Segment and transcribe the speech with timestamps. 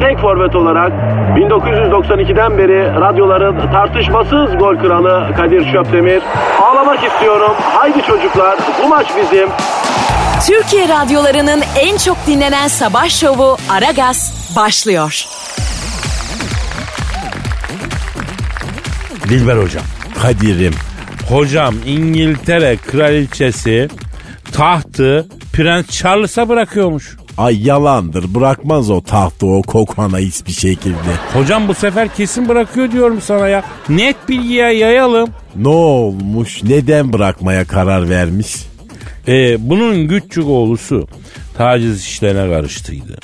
[0.00, 0.92] tek forvet olarak
[1.36, 6.22] 1992'den beri radyoların tartışmasız gol kralı Kadir Şöpdemir.
[6.62, 7.52] Ağlamak istiyorum.
[7.60, 9.48] Haydi çocuklar bu maç bizim.
[10.46, 15.24] Türkiye radyolarının en çok dinlenen sabah şovu Aragaz başlıyor.
[19.28, 19.82] Dilber hocam.
[20.22, 20.74] Kadir'im.
[21.28, 23.88] Hocam İngiltere kraliçesi
[24.52, 27.16] tahtı Prens Charles'a bırakıyormuş.
[27.38, 30.96] Ay yalandır bırakmaz o tahtı o kokana hiçbir şekilde.
[31.32, 33.64] Hocam bu sefer kesin bırakıyor diyorum sana ya.
[33.88, 35.28] Net bilgiye yayalım.
[35.56, 38.56] Ne olmuş neden bırakmaya karar vermiş?
[39.28, 41.08] Ee, bunun küçük oğlusu
[41.58, 43.18] taciz işlerine karıştıydı.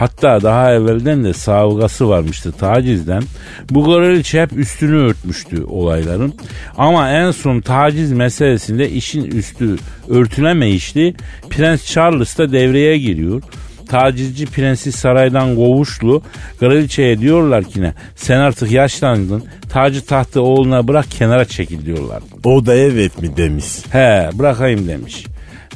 [0.00, 3.22] Hatta daha evvelden de savgası varmıştı tacizden.
[3.70, 6.34] Bu kraliçe hep üstünü örtmüştü olayların.
[6.78, 9.76] Ama en son taciz meselesinde işin üstü
[10.08, 11.14] örtülemeyişti.
[11.50, 13.42] Prens Charles da devreye giriyor.
[13.88, 16.22] Tacizci prensi saraydan kovuşlu.
[16.60, 17.94] Kraliçeye diyorlar ki ne?
[18.16, 19.44] Sen artık yaşlandın.
[19.68, 22.22] Tacı tahtı oğluna bırak kenara çekil diyorlar.
[22.44, 23.66] O da evet mi demiş.
[23.90, 25.24] He bırakayım demiş.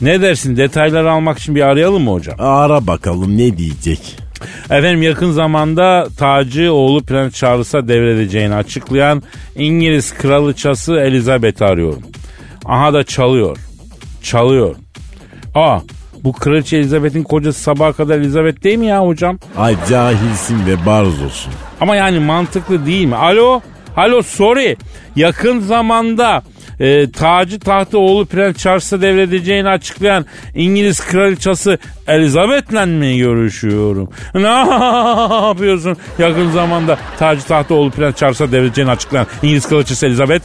[0.04, 2.36] Ne dersin detayları almak için bir arayalım mı hocam?
[2.38, 4.16] Ara bakalım ne diyecek.
[4.64, 9.22] Efendim yakın zamanda tacı oğlu Prens Charles'a devredeceğini açıklayan
[9.56, 12.02] İngiliz kraliçası Elizabeth'i arıyorum.
[12.64, 13.58] Aha da çalıyor.
[14.22, 14.76] Çalıyor.
[15.54, 15.78] Aa
[16.24, 19.38] bu kraliçe Elizabeth'in kocası sabaha kadar Elizabeth değil mi ya hocam?
[19.56, 21.52] Ay cahilsin ve barzosun.
[21.80, 23.16] Ama yani mantıklı değil mi?
[23.16, 23.60] Alo?
[23.96, 24.76] Alo sorry.
[25.16, 26.42] Yakın zamanda
[26.80, 34.08] e, tacı tahtı oğlu Prens Charles'a devredeceğini açıklayan İngiliz kraliçası Elizabeth'le mi görüşüyorum?
[34.34, 34.48] Ne
[35.46, 40.44] yapıyorsun yakın zamanda tacı tahtı oğlu Prens Charles'a devredeceğini açıklayan İngiliz kraliçası Elizabeth?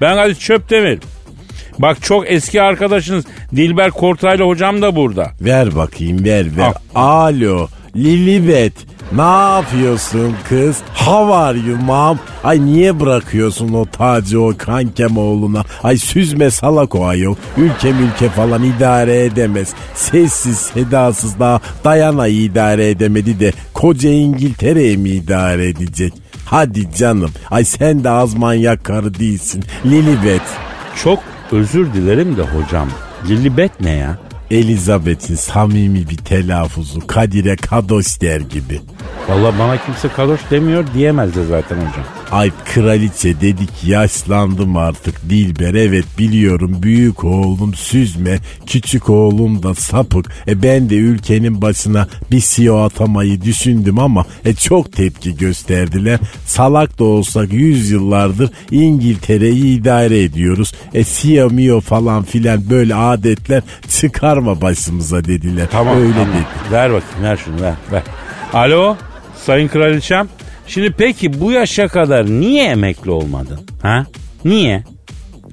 [0.00, 0.98] Ben Kadir Çöptemir.
[1.78, 3.24] Bak çok eski arkadaşınız
[3.56, 5.30] Dilber Kortaylı hocam da burada.
[5.40, 6.72] Ver bakayım ver ver.
[6.94, 7.28] Al.
[7.28, 8.72] Alo Lilibet
[9.16, 10.76] ne yapıyorsun kız?
[10.94, 12.18] How are you mom?
[12.44, 15.64] Ay niye bırakıyorsun o tacı o kankem oğluna?
[15.82, 17.34] Ay süzme salak o ayol.
[17.56, 19.68] Ülke ülke falan idare edemez.
[19.94, 26.12] Sessiz sedasız daha Dayana idare edemedi de koca İngiltere'yi mi idare edecek?
[26.44, 27.30] Hadi canım.
[27.50, 29.64] Ay sen de az manyak karı değilsin.
[29.86, 30.42] Lilibet.
[31.04, 31.18] Çok
[31.52, 32.88] özür dilerim de hocam.
[33.28, 34.18] Lilibet ne ya?
[34.52, 38.80] Elizabeth'in samimi bir telaffuzu Kadir'e kados der gibi.
[39.28, 42.21] Valla bana kimse kadoş demiyor diyemez de zaten hocam.
[42.32, 50.26] Ay kraliçe dedik yaşlandım artık Dilber evet biliyorum büyük oğlum süzme küçük oğlum da sapık.
[50.48, 56.18] E ben de ülkenin başına bir CEO atamayı düşündüm ama e çok tepki gösterdiler.
[56.46, 60.72] Salak da olsak yüzyıllardır İngiltere'yi idare ediyoruz.
[60.94, 65.66] E CEO mio falan filan böyle adetler çıkarma başımıza dediler.
[65.70, 66.28] Tamam Öyle tamam.
[66.28, 66.72] dedi.
[66.72, 68.02] Ver bakayım ver şunu ver ver.
[68.52, 68.96] Alo
[69.46, 70.28] sayın kraliçem.
[70.66, 73.60] Şimdi peki bu yaşa kadar niye emekli olmadın?
[73.82, 74.06] Ha?
[74.44, 74.84] Niye?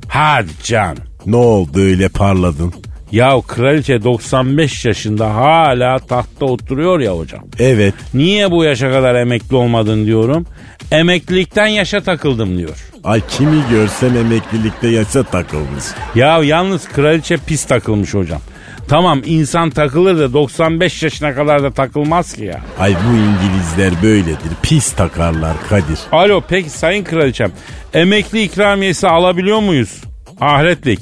[0.08, 1.03] Hadi canım.
[1.25, 2.74] Ne oldu öyle parladın?
[3.12, 7.44] Ya kraliçe 95 yaşında hala tahtta oturuyor ya hocam.
[7.59, 10.46] Evet Niye bu yaşa kadar emekli olmadın diyorum.
[10.92, 12.86] Emeklilikten yaşa takıldım diyor.
[13.03, 15.84] Ay kimi görsem emeklilikte yaşa takılmış.
[16.16, 18.41] Ya yalnız kraliçe pis takılmış hocam.
[18.89, 22.61] Tamam insan takılır da 95 yaşına kadar da takılmaz ki ya.
[22.79, 24.51] Ay bu İngilizler böyledir.
[24.61, 26.00] Pis takarlar Kadir.
[26.11, 27.51] Alo peki sayın kraliçem
[27.93, 30.02] emekli ikramiyesi alabiliyor muyuz?
[30.41, 30.99] Ahretlik.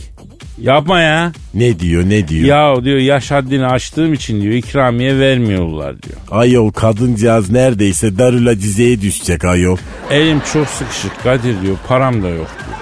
[0.61, 1.31] Yapma ya.
[1.53, 2.47] Ne diyor ne diyor?
[2.47, 6.17] Ya diyor yaş haddini aştığım için diyor ikramiye vermiyorlar diyor.
[6.31, 9.77] Ayol kadıncağız neredeyse Darül Acize'ye düşecek ayol.
[10.11, 12.77] Elim çok sıkışık Kadir diyor param da yok diyor.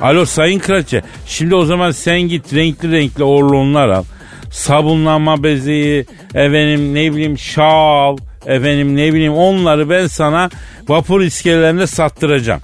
[0.00, 4.04] Alo sayın kraliçe şimdi o zaman sen git renkli renkli orlonlar al.
[4.54, 8.16] Sabunlanma bezeyi efendim ne bileyim şal
[8.46, 10.50] efendim ne bileyim onları ben sana
[10.88, 12.60] vapur iskelelerinde sattıracağım.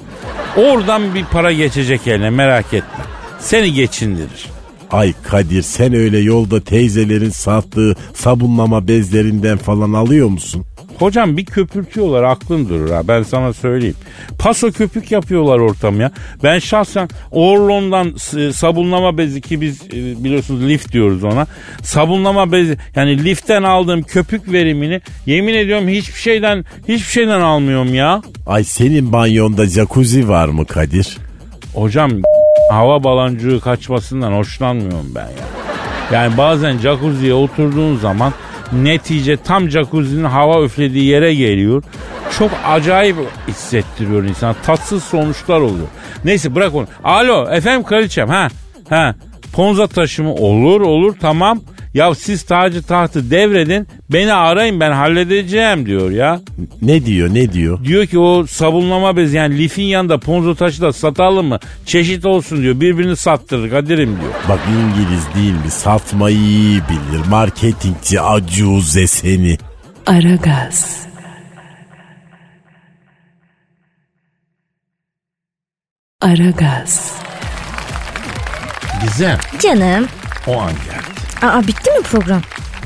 [0.56, 3.04] Oradan bir para geçecek eline merak etme.
[3.38, 4.46] Seni geçindirir.
[4.90, 10.64] Ay Kadir sen öyle yolda teyzelerin sattığı sabunlama bezlerinden falan alıyor musun?
[11.00, 13.96] Hocam bir köpürtüyorlar aklın durur ha ben sana söyleyeyim.
[14.38, 16.10] Paso köpük yapıyorlar ortam ya.
[16.42, 18.14] Ben şahsen Orlon'dan
[18.52, 21.46] sabunlama bezi ki biz e, biliyorsunuz lift diyoruz ona.
[21.82, 28.22] Sabunlama bezi yani liften aldığım köpük verimini yemin ediyorum hiçbir şeyden hiçbir şeyden almıyorum ya.
[28.46, 31.18] Ay senin banyonda jacuzzi var mı Kadir?
[31.74, 32.10] Hocam
[32.70, 35.46] hava balancığı kaçmasından hoşlanmıyorum ben ya.
[36.12, 38.32] Yani bazen jacuzziye oturduğun zaman
[38.72, 41.82] netice tam jacuzzi'nin hava üflediği yere geliyor.
[42.38, 43.16] Çok acayip
[43.48, 44.56] hissettiriyor insan.
[44.66, 45.88] Tatsız sonuçlar oluyor.
[46.24, 46.86] Neyse bırak onu.
[47.04, 48.48] Alo efendim kraliçem ha
[48.88, 49.14] ha.
[49.52, 51.60] Ponza taşımı olur olur tamam.
[51.94, 56.40] Ya siz tacı tahtı devredin beni arayın ben halledeceğim diyor ya.
[56.82, 57.84] Ne diyor ne diyor?
[57.84, 61.58] Diyor ki o sabunlama bezi yani lifin yanında ponzo taşı da satalım mı?
[61.86, 62.80] Çeşit olsun diyor.
[62.80, 64.32] Birbirini sattırır Kadir'im diyor.
[64.48, 65.70] Bak İngiliz değil mi?
[65.70, 67.26] Satmayı iyi bilir.
[67.30, 69.58] Marketingçi acuze seni.
[70.06, 71.06] Aragaz.
[76.20, 77.12] Aragaz.
[79.02, 80.08] Gizem Canım.
[80.46, 81.19] o an geldi.
[81.42, 82.40] Aa bitti mi program?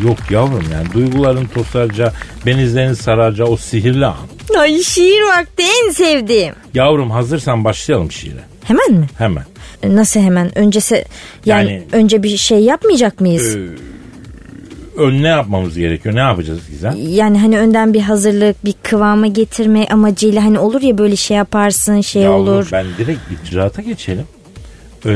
[0.04, 2.12] Yok yavrum yani duyguların tosaracağı,
[2.46, 4.16] benizlerin saracağı o sihirli an.
[4.58, 6.54] Ay şiir vakti en sevdiğim.
[6.74, 8.40] Yavrum hazırsan başlayalım şiire.
[8.64, 9.06] Hemen mi?
[9.18, 9.44] Hemen.
[9.82, 10.58] E, Nasıl hemen?
[10.58, 11.04] Öncesi
[11.46, 13.56] yani, Yani- önce bir şey yapmayacak mıyız?
[14.96, 16.14] Ön ne yapmamız gerekiyor?
[16.14, 16.94] Ne yapacağız Gizem?
[17.08, 22.00] Yani hani önden bir hazırlık, bir kıvama getirme amacıyla hani olur ya böyle şey yaparsın,
[22.00, 22.68] şey Yavrum olur.
[22.72, 24.24] ben direkt icraata geçelim.
[25.06, 25.08] Ee,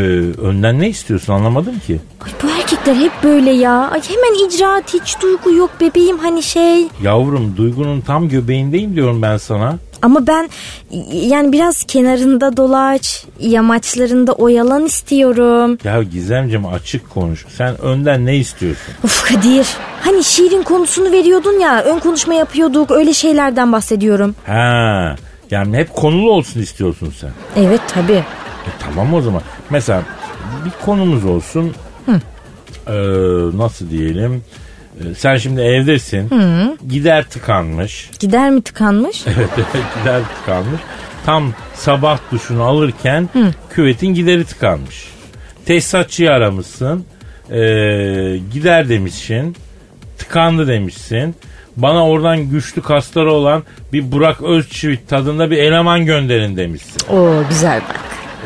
[0.42, 2.00] önden ne istiyorsun anlamadım ki.
[2.24, 3.72] Ay, bu erkekler hep böyle ya.
[3.90, 6.88] Ay hemen icraat hiç duygu yok bebeğim hani şey.
[7.02, 9.76] Yavrum duygunun tam göbeğindeyim diyorum ben sana.
[10.02, 10.48] Ama ben
[11.12, 15.78] yani biraz kenarında dolaş, yamaçlarında oyalan istiyorum.
[15.84, 17.46] Ya Gizemciğim açık konuş.
[17.56, 18.94] Sen önden ne istiyorsun?
[19.04, 19.66] Of Kadir.
[20.00, 24.34] Hani şiirin konusunu veriyordun ya, ön konuşma yapıyorduk, öyle şeylerden bahsediyorum.
[24.46, 25.16] Ha,
[25.50, 27.30] yani hep konulu olsun istiyorsun sen.
[27.56, 28.24] Evet tabii.
[28.68, 29.42] E tamam o zaman.
[29.70, 30.02] Mesela
[30.64, 31.74] bir konumuz olsun.
[32.08, 32.92] Ee,
[33.54, 34.44] nasıl diyelim?
[35.00, 36.30] Ee, sen şimdi evdesin.
[36.88, 38.10] Gider tıkanmış.
[38.18, 39.24] Gider mi tıkanmış?
[39.26, 39.50] Evet
[40.00, 40.80] gider tıkanmış.
[41.26, 43.28] Tam sabah duşunu alırken
[43.70, 45.08] küvetin gideri tıkanmış.
[45.66, 47.04] Tesisatçıyı aramışsın.
[47.50, 47.56] Ee,
[48.52, 49.56] gider demişsin.
[50.18, 51.34] Tıkandı demişsin.
[51.76, 53.62] Bana oradan güçlü kasları olan
[53.92, 57.14] bir Burak Özçivit tadında bir eleman gönderin demişsin.
[57.14, 58.00] Oo güzel bak.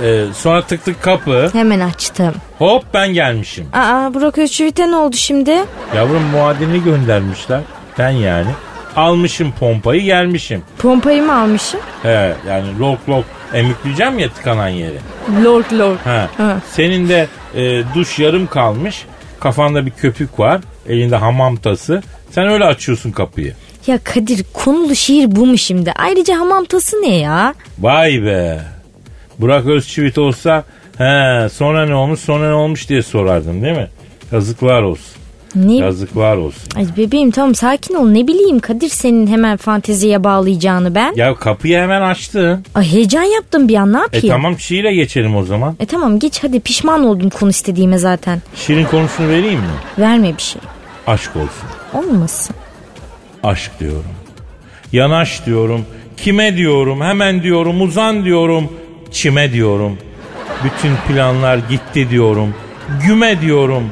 [0.04, 1.50] Ee, sonra tık tık kapı.
[1.52, 2.34] Hemen açtım.
[2.58, 3.66] Hop ben gelmişim.
[3.72, 5.54] Aa Burak Özçivit'e ne oldu şimdi?
[5.96, 7.60] Yavrum muadilini göndermişler.
[7.98, 8.50] Ben yani.
[8.96, 10.62] Almışım pompayı gelmişim.
[10.78, 11.80] Pompayı mı almışım?
[12.02, 13.24] He yani lok lok
[13.54, 14.98] emükleyeceğim ya tıkanan yeri.
[15.44, 15.96] Lord Lord.
[16.04, 16.26] He.
[16.42, 16.56] Ha.
[16.72, 19.04] Senin de e, duş yarım kalmış.
[19.40, 20.60] Kafanda bir köpük var.
[20.88, 22.02] Elinde hamam tası.
[22.30, 23.54] Sen öyle açıyorsun kapıyı.
[23.86, 25.92] Ya Kadir konulu şiir bu mu şimdi?
[25.96, 27.54] Ayrıca hamam tası ne ya?
[27.78, 28.60] Vay be.
[29.42, 30.64] Burak Özçivit olsa
[30.98, 33.88] he sonra ne olmuş sonra ne olmuş diye sorardın değil mi?
[34.32, 35.22] Yazıklar olsun.
[35.54, 35.76] Ne?
[35.76, 36.62] Yazıklar olsun.
[36.76, 41.12] Ay bebeğim tamam sakin ol ne bileyim Kadir senin hemen fanteziye bağlayacağını ben.
[41.16, 42.64] Ya kapıyı hemen açtın.
[42.74, 44.28] Ay heyecan yaptım bir an ne E yapayım?
[44.28, 45.76] tamam şiire geçelim o zaman.
[45.80, 48.42] E tamam geç hadi pişman oldum konu istediğime zaten.
[48.56, 49.66] Şiirin konusunu vereyim mi?
[49.98, 50.62] Verme bir şey.
[51.06, 51.68] Aşk olsun.
[51.94, 52.56] Olmasın.
[53.42, 54.04] Aşk diyorum.
[54.92, 55.84] Yanaş diyorum.
[56.16, 57.00] Kime diyorum?
[57.00, 57.80] Hemen diyorum.
[57.82, 58.72] Uzan diyorum.
[59.12, 59.98] Çime diyorum.
[60.64, 62.54] Bütün planlar gitti diyorum.
[63.06, 63.90] Güme diyorum.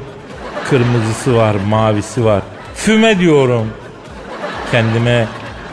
[0.69, 2.41] Kırmızısı var, mavisi var.
[2.75, 3.67] Füme diyorum.
[4.71, 5.27] Kendime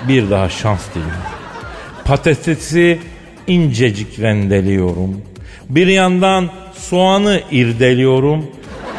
[0.09, 1.23] bir daha şans diliyorum.
[2.05, 2.99] Patatesi
[3.47, 5.23] incecik rendeliyorum.
[5.69, 8.47] Bir yandan soğanı irdeliyorum.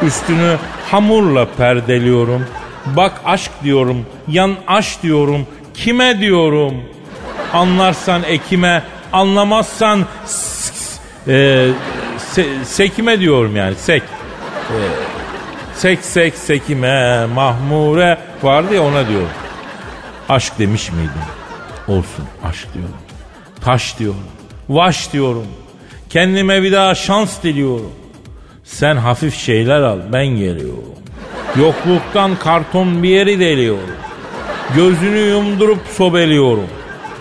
[0.02, 0.56] Üstünü
[0.90, 2.46] hamurla perdeliyorum.
[2.96, 5.46] Bak aşk diyorum, yan aş diyorum.
[5.74, 6.74] Kime diyorum?
[7.52, 8.82] Anlarsan ekime,
[9.12, 10.06] anlamazsan
[11.28, 11.68] e,
[12.18, 14.02] se- sekime diyorum yani sek.
[14.02, 14.78] E,
[15.74, 19.28] sek sek sekime mahmure vardı ya ona diyorum.
[20.28, 21.10] Aşk demiş miydim?
[21.88, 22.94] Olsun aşk diyorum.
[23.64, 24.24] Taş diyorum.
[24.68, 25.46] Vaş diyorum.
[26.10, 27.92] Kendime bir daha şans diliyorum.
[28.64, 30.84] Sen hafif şeyler al ben geliyorum.
[31.58, 33.90] Yokluktan karton bir yeri deliyorum.
[34.76, 36.66] Gözünü yumdurup sobeliyorum.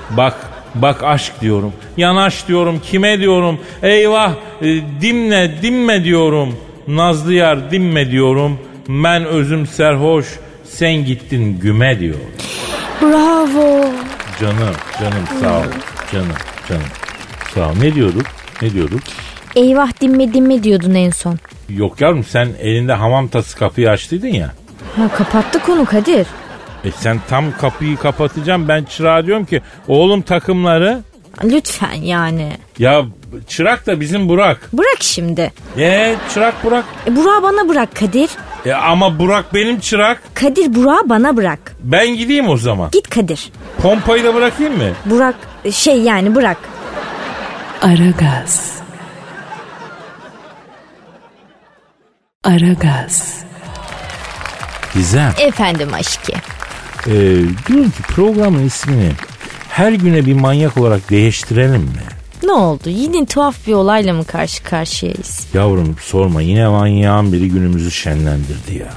[0.10, 0.36] Bak
[0.76, 1.74] bak aşk diyorum.
[1.98, 3.60] Yanaş diyorum kime diyorum.
[3.84, 4.66] Eyvah e,
[5.02, 6.56] dimle dimme diyorum.
[6.88, 8.60] Nazlı yar dimme diyorum.
[8.90, 10.28] Ben özüm serhoş
[10.64, 12.32] sen gittin güme diyorum.
[13.02, 13.86] Bravo.
[14.40, 15.64] Canım, canım sağ ol.
[16.14, 16.28] Canım,
[16.70, 16.84] canım.
[17.54, 17.74] Sağ ol.
[17.82, 18.26] Ne diyorduk?
[18.62, 19.02] Ne diyorduk?
[19.56, 21.38] Eyvah dinme dinme diyordun en son.
[21.70, 24.54] Yok yavrum sen elinde hamam tası kapıyı açtıydın ya.
[24.96, 26.28] Ha kapattı konu Kadir.
[26.86, 31.00] E sen tam kapıyı kapatacağım ben çırağa diyorum ki oğlum takımları
[31.44, 32.52] Lütfen yani.
[32.80, 33.06] ya
[33.48, 34.70] çırak da bizim Burak.
[34.74, 35.52] Bırak şimdi.
[35.78, 36.86] E çırak Burak.
[37.08, 38.30] E, Burak'ı bana bırak Kadir.
[38.66, 40.22] E ama Burak benim çırak.
[40.34, 41.60] Kadir Burak'ı bana bırak.
[41.84, 42.90] Ben gideyim o zaman.
[42.92, 43.52] Git Kadir.
[43.82, 44.90] Pompayı da bırakayım mı?
[45.06, 45.36] Burak
[45.72, 46.58] şey yani bırak.
[47.82, 48.80] Aragaz.
[52.44, 53.44] Aragaz.
[54.94, 55.34] Gizem.
[55.40, 56.32] Efendim aşkı.
[57.08, 57.12] E,
[57.68, 59.12] diyorum ki programın ismini
[59.70, 62.04] her güne bir manyak olarak değiştirelim mi?
[62.44, 62.90] Ne oldu?
[62.90, 65.48] Yine tuhaf bir olayla mı karşı karşıyayız?
[65.54, 68.88] Yavrum sorma yine manyağın biri günümüzü şenlendirdi ya.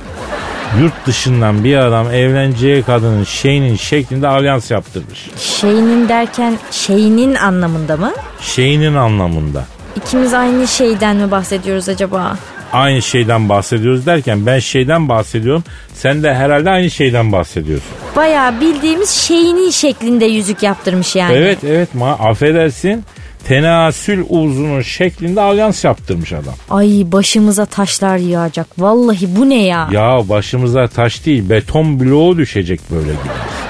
[0.80, 5.30] Yurt dışından bir adam evleneceği kadının şeyinin şeklinde alyans yaptırmış.
[5.38, 8.12] Şeyinin derken şeyinin anlamında mı?
[8.40, 9.64] Şeyinin anlamında.
[9.97, 12.37] İkimiz aynı şeyden mi bahsediyoruz acaba?
[12.73, 15.64] Aynı şeyden bahsediyoruz derken ben şeyden bahsediyorum.
[15.95, 17.88] Sen de herhalde aynı şeyden bahsediyorsun.
[18.17, 21.35] Bayağı bildiğimiz şeyinin şeklinde yüzük yaptırmış yani.
[21.35, 23.05] Evet evet ma affedersin.
[23.49, 26.55] Tenasül uzunun şeklinde alyans yaptırmış adam.
[26.71, 28.67] Ay başımıza taşlar yağacak.
[28.79, 29.88] Vallahi bu ne ya?
[29.93, 33.62] Ya başımıza taş değil beton bloğu düşecek böyle giderse.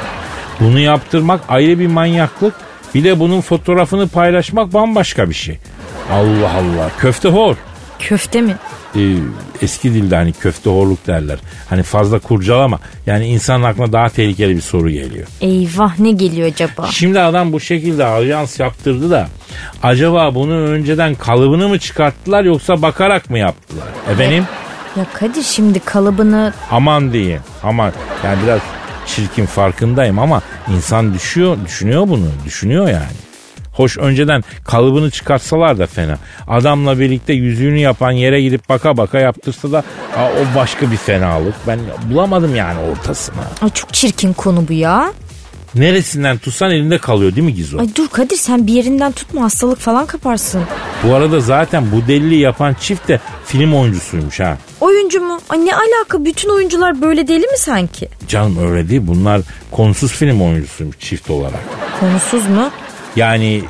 [0.61, 2.55] Bunu yaptırmak ayrı bir manyaklık.
[2.95, 5.59] Bir de bunun fotoğrafını paylaşmak bambaşka bir şey.
[6.13, 7.57] Allah Allah köfte hor.
[7.99, 8.57] Köfte mi?
[8.97, 9.17] Ee,
[9.63, 11.39] eski dilde hani köfte horluk derler.
[11.69, 12.79] Hani fazla kurcalama.
[13.07, 15.27] Yani insanın aklına daha tehlikeli bir soru geliyor.
[15.41, 16.87] Eyvah ne geliyor acaba?
[16.93, 19.29] Şimdi adam bu şekilde alyans yaptırdı da
[19.83, 23.87] acaba bunu önceden kalıbını mı çıkarttılar yoksa bakarak mı yaptılar?
[24.11, 24.45] Efendim?
[24.97, 27.41] Ya Kadir şimdi kalıbını Aman diyeyim.
[27.63, 27.93] Aman
[28.25, 28.61] yani biraz
[29.07, 30.43] çirkin farkındayım ama
[30.77, 32.27] insan düşüyor, düşünüyor bunu.
[32.47, 33.13] Düşünüyor yani.
[33.73, 36.19] Hoş önceden kalıbını çıkartsalar da fena.
[36.49, 39.79] Adamla birlikte yüzüğünü yapan yere gidip baka baka yaptırsa da
[40.17, 41.55] aa, o başka bir fenalık.
[41.67, 43.37] Ben bulamadım yani ortasını.
[43.62, 45.12] Ay çok çirkin konu bu ya.
[45.75, 47.79] Neresinden tutsan elinde kalıyor değil mi Gizo?
[47.81, 50.62] Ay dur Kadir sen bir yerinden tutma hastalık falan kaparsın.
[51.05, 54.57] Bu arada zaten bu deliliği yapan çift de film oyuncusuymuş ha.
[54.81, 55.41] Oyuncu mu?
[55.49, 58.09] Ay ne alaka bütün oyuncular böyle deli mi sanki?
[58.29, 61.61] Canım öyle değil bunlar konusuz film oyuncusuymuş çift olarak.
[62.00, 62.71] Konusuz mu?
[63.16, 63.62] Yani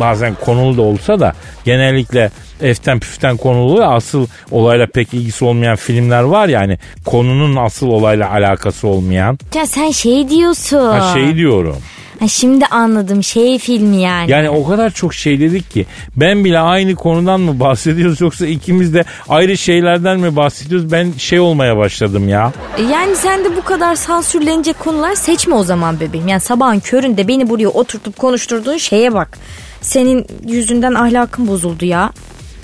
[0.00, 1.32] bazen konulu da olsa da
[1.64, 8.30] genellikle eften püften konulu asıl olayla pek ilgisi olmayan filmler var yani konunun asıl olayla
[8.30, 9.38] alakası olmayan.
[9.54, 10.88] Ya sen şey diyorsun.
[10.98, 11.76] Ha şey diyorum.
[12.20, 14.30] Ha, şimdi anladım şey filmi yani.
[14.30, 15.86] Yani o kadar çok şey dedik ki
[16.16, 21.40] ben bile aynı konudan mı bahsediyoruz yoksa ikimiz de ayrı şeylerden mi bahsediyoruz ben şey
[21.40, 22.52] olmaya başladım ya.
[22.92, 26.28] Yani sen de bu kadar sansürlenecek konular seçme o zaman bebeğim.
[26.28, 29.38] Yani sabahın köründe beni buraya oturtup konuşturduğun şeye bak.
[29.80, 32.12] Senin yüzünden ahlakım bozuldu ya.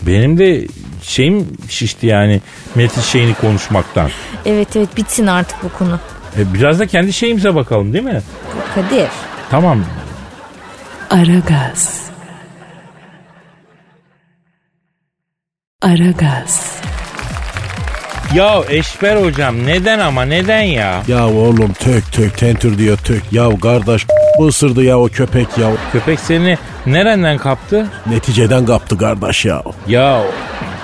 [0.03, 0.67] Benim de
[1.03, 2.41] şeyim şişti yani
[2.75, 4.11] Metin şeyini konuşmaktan.
[4.47, 6.01] Evet evet bitsin artık bu konu.
[6.39, 8.23] E, biraz da kendi şeyimize bakalım değil mi?
[8.75, 9.09] Kadir.
[9.51, 9.85] Tamam.
[11.11, 12.11] Aragaz.
[15.83, 16.81] Aragaz.
[18.35, 21.03] Ya Eşber hocam neden ama neden ya?
[21.09, 23.23] Ya oğlum tök tök tentür diyor tök.
[23.33, 24.07] Ya kardeş
[24.39, 25.71] bu ısırdı ya o köpek ya.
[25.93, 27.87] Köpek seni nereden kaptı?
[28.07, 29.63] Neticeden kaptı kardeş ya.
[29.89, 30.23] Ya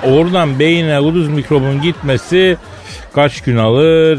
[0.03, 2.57] oradan beyine uduz mikrobun gitmesi
[3.15, 4.19] kaç gün alır?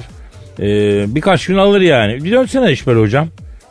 [0.60, 2.24] Ee, birkaç gün alır yani.
[2.24, 3.28] Bir dönsene Eşber hocam.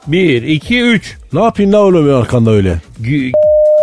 [0.06, 1.16] Bir, iki, üç.
[1.32, 2.76] Ne yapayım ne oluyor arkanda öyle?
[3.02, 3.32] Gü-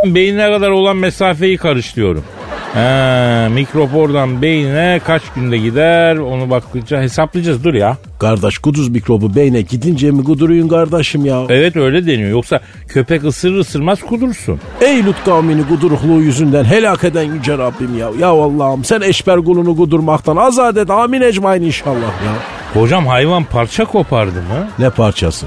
[0.06, 2.24] beynine kadar olan mesafeyi karıştırıyorum.
[2.74, 7.98] Ha, mikrop oradan beynine kaç günde gider onu bakınca hesaplayacağız dur ya.
[8.20, 11.44] Kardeş kuduz mikrobu beyne gidince mi kuduruyun kardeşim ya?
[11.50, 14.60] Evet öyle deniyor yoksa köpek ısırır ısırmaz kudursun.
[14.82, 18.10] Ey Lut kavmini kudurukluğu yüzünden helak eden yüce Rabbim ya.
[18.20, 21.96] Ya Allah'ım sen eşber kulunu kudurmaktan azat et amin ecmain inşallah
[22.26, 22.34] ya.
[22.82, 24.68] Hocam hayvan parça kopardı mı?
[24.80, 25.46] Ne parçası?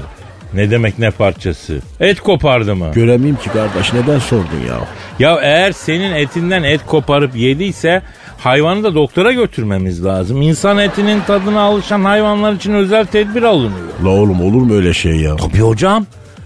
[0.53, 1.79] Ne demek ne parçası?
[1.99, 2.91] Et kopardı mı?
[2.95, 4.79] Göremeyim ki kardeş neden sordun ya?
[5.19, 8.01] Ya eğer senin etinden et koparıp yediyse
[8.37, 10.41] hayvanı da doktora götürmemiz lazım.
[10.41, 13.87] İnsan etinin tadına alışan hayvanlar için özel tedbir alınıyor.
[14.05, 15.35] La oğlum olur mu öyle şey ya?
[15.35, 16.05] Tabii hocam.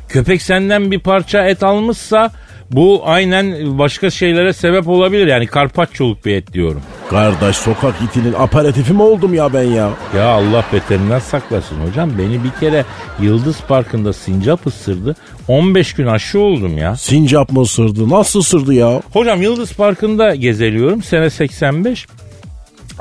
[0.09, 2.31] Köpek senden bir parça et almışsa
[2.71, 5.27] bu aynen başka şeylere sebep olabilir.
[5.27, 6.81] Yani karpaccholuk bir et diyorum.
[7.09, 9.89] Kardeş sokak itinin aperatifi mi oldum ya ben ya?
[10.17, 12.11] Ya Allah beterinden saklasın hocam.
[12.17, 12.85] Beni bir kere
[13.21, 15.15] Yıldız Parkı'nda sincap ısırdı.
[15.47, 16.95] 15 gün aşı oldum ya.
[16.95, 18.09] Sincap mı ısırdı?
[18.09, 19.01] Nasıl ısırdı ya?
[19.13, 21.03] Hocam Yıldız Parkı'nda gezeliyorum.
[21.03, 22.07] Sene 85.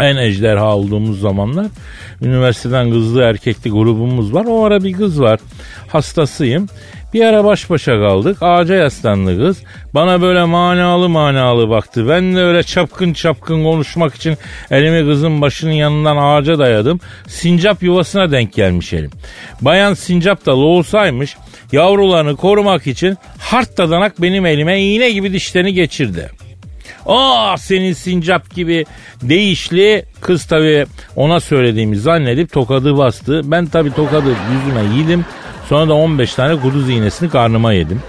[0.00, 1.66] En ejderha olduğumuz zamanlar.
[2.22, 4.44] Üniversiteden kızlı erkekli grubumuz var.
[4.48, 5.40] O ara bir kız var.
[5.88, 6.68] Hastasıyım.
[7.16, 8.38] Bir ara baş başa kaldık.
[8.40, 9.62] Ağaca yaslandı kız.
[9.94, 12.08] Bana böyle manalı manalı baktı.
[12.08, 14.38] Ben de öyle çapkın çapkın konuşmak için
[14.70, 17.00] elimi kızın başının yanından ağaca dayadım.
[17.28, 19.10] Sincap yuvasına denk gelmiş elim.
[19.60, 21.36] Bayan sincap da loğusaymış.
[21.72, 26.30] Yavrularını korumak için hart dadanak benim elime iğne gibi dişlerini geçirdi.
[27.06, 28.84] Aa senin sincap gibi
[29.22, 33.40] değişli kız tabi ona söylediğimi zannedip tokadı bastı.
[33.44, 35.24] Ben tabi tokadı yüzüme yedim.
[35.68, 38.02] Sonra da 15 tane kuduz iğnesini karnıma yedim.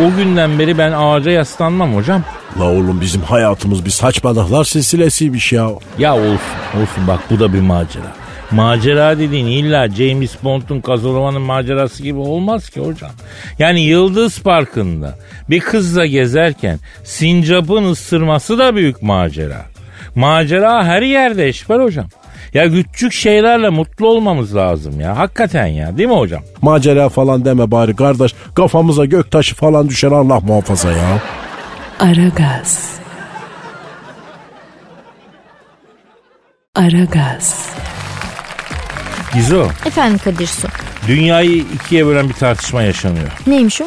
[0.00, 2.22] O günden beri ben ağaca yaslanmam hocam.
[2.60, 5.70] La oğlum bizim hayatımız bir saçmalıklar silsilesiymiş ya.
[5.98, 8.12] Ya olsun olsun bak bu da bir macera.
[8.50, 13.10] Macera dediğin illa James Bond'un Kazanovan'ın macerası gibi olmaz ki hocam.
[13.58, 15.18] Yani Yıldız Parkı'nda
[15.50, 19.66] bir kızla gezerken sincapın ısırması da büyük macera.
[20.14, 22.06] Macera her yerde Eşber hocam.
[22.54, 25.18] Ya küçük şeylerle mutlu olmamız lazım ya.
[25.18, 26.42] Hakikaten ya değil mi hocam?
[26.62, 28.34] Macera falan deme bari kardeş.
[28.54, 31.18] Kafamıza gök taşı falan düşer Allah muhafaza ya.
[32.00, 32.92] Aragaz.
[36.74, 37.68] Aragaz.
[39.34, 40.68] Gizo, Efendim Kadir Su.
[41.08, 43.28] dünyayı ikiye bölen bir tartışma yaşanıyor.
[43.46, 43.84] Neymiş o?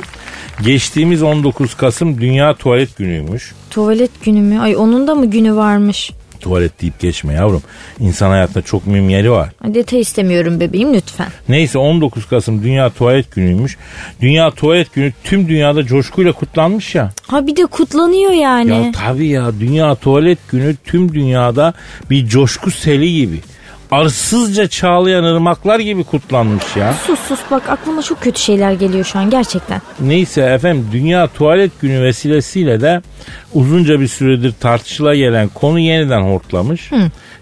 [0.62, 3.54] Geçtiğimiz 19 Kasım Dünya Tuvalet Günü'ymüş.
[3.70, 4.60] Tuvalet günü mü?
[4.60, 6.12] Ay onun da mı günü varmış?
[6.46, 7.64] Tuvalet deyip geçme yavrum.
[8.00, 9.50] İnsan hayatında çok mühim yeri var.
[9.64, 11.28] Ay, detay istemiyorum bebeğim lütfen.
[11.50, 13.78] Neyse 19 Kasım Dünya Tuvalet Günü'ymüş.
[14.22, 17.12] Dünya Tuvalet Günü tüm dünyada coşkuyla kutlanmış ya.
[17.28, 18.72] Ha bir de kutlanıyor yani.
[18.72, 21.74] Ya tabii ya Dünya Tuvalet Günü tüm dünyada
[22.10, 23.40] bir coşku seli gibi.
[23.96, 26.94] Arsızca çağlayan ırmaklar gibi kutlanmış ya.
[26.94, 29.82] Sus sus bak aklıma çok kötü şeyler geliyor şu an gerçekten.
[30.00, 33.02] Neyse efendim Dünya Tuvalet Günü vesilesiyle de
[33.54, 36.92] uzunca bir süredir tartışıla gelen konu yeniden hortlamış.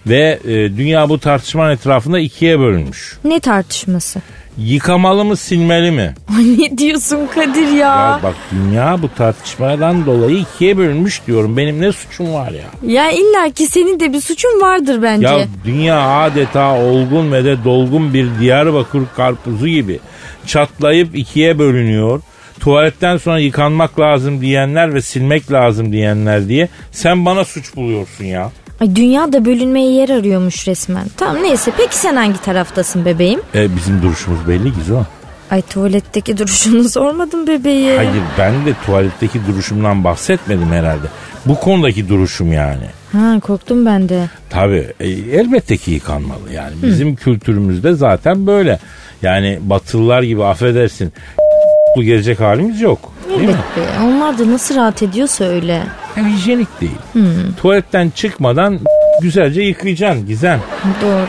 [0.08, 3.18] Ve e, dünya bu tartışmanın etrafında ikiye bölünmüş.
[3.24, 4.22] Ne tartışması?
[4.58, 6.16] Yıkamalı mı silmeli mi?
[6.58, 7.78] Ne diyorsun Kadir ya?
[7.78, 11.58] Ya bak dünya bu tartışmadan dolayı ikiye bölünmüş diyorum.
[11.58, 12.92] Benim ne suçum var ya?
[12.94, 15.28] Ya illa ki senin de bir suçun vardır bence.
[15.28, 20.00] Ya dünya adeta olgun ve de dolgun bir Diyarbakır karpuzu gibi
[20.46, 22.22] çatlayıp ikiye bölünüyor.
[22.60, 28.52] Tuvaletten sonra yıkanmak lazım diyenler ve silmek lazım diyenler diye sen bana suç buluyorsun ya.
[28.84, 31.06] Ay dünya da bölünmeye yer arıyormuş resmen.
[31.18, 33.40] Tamam neyse peki sen hangi taraftasın bebeğim?
[33.56, 35.04] E, bizim duruşumuz belli Gizo.
[35.52, 37.96] Ay tuvaletteki duruşunu sormadım bebeğim.
[37.98, 41.08] Hayır ben de tuvaletteki duruşumdan bahsetmedim herhalde.
[41.46, 42.86] Bu konudaki duruşum yani.
[43.12, 44.30] Ha korktum ben de.
[44.50, 46.74] Tabii e, elbette ki yıkanmalı yani.
[46.84, 48.80] Bizim kültürümüzde zaten böyle.
[49.22, 51.14] Yani batılılar gibi affedersin
[51.98, 53.14] bu gelecek halimiz yok.
[53.30, 53.46] Değil mi?
[53.78, 55.84] Evet be onlar da nasıl rahat ediyorsa öyle.
[56.18, 57.26] Hijyenik değil.
[57.62, 58.80] Tuvaletten çıkmadan
[59.22, 60.62] güzelce yıkayacaksın Gizem.
[61.02, 61.28] Doğru.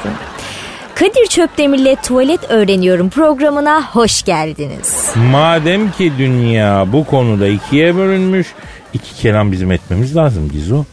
[0.94, 5.10] Kadir Çöpdemir'le Tuvalet Öğreniyorum programına hoş geldiniz.
[5.30, 8.46] Madem ki dünya bu konuda ikiye bölünmüş,
[8.92, 10.84] iki kelam bizim etmemiz lazım Gizo.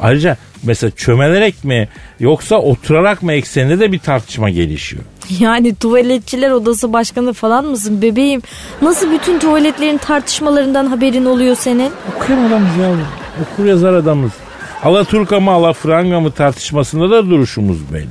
[0.00, 1.88] Ayrıca mesela çömelerek mi
[2.20, 5.02] yoksa oturarak mı ekseninde de bir tartışma gelişiyor.
[5.40, 8.42] Yani tuvaletçiler odası başkanı falan mısın bebeğim?
[8.82, 11.92] Nasıl bütün tuvaletlerin tartışmalarından haberin oluyor senin?
[12.16, 13.06] Okuyan adamız yavrum.
[13.42, 14.32] Okur yazar adamız.
[14.84, 18.08] Alaturka mı alafranga mı tartışmasında da duruşumuz belli.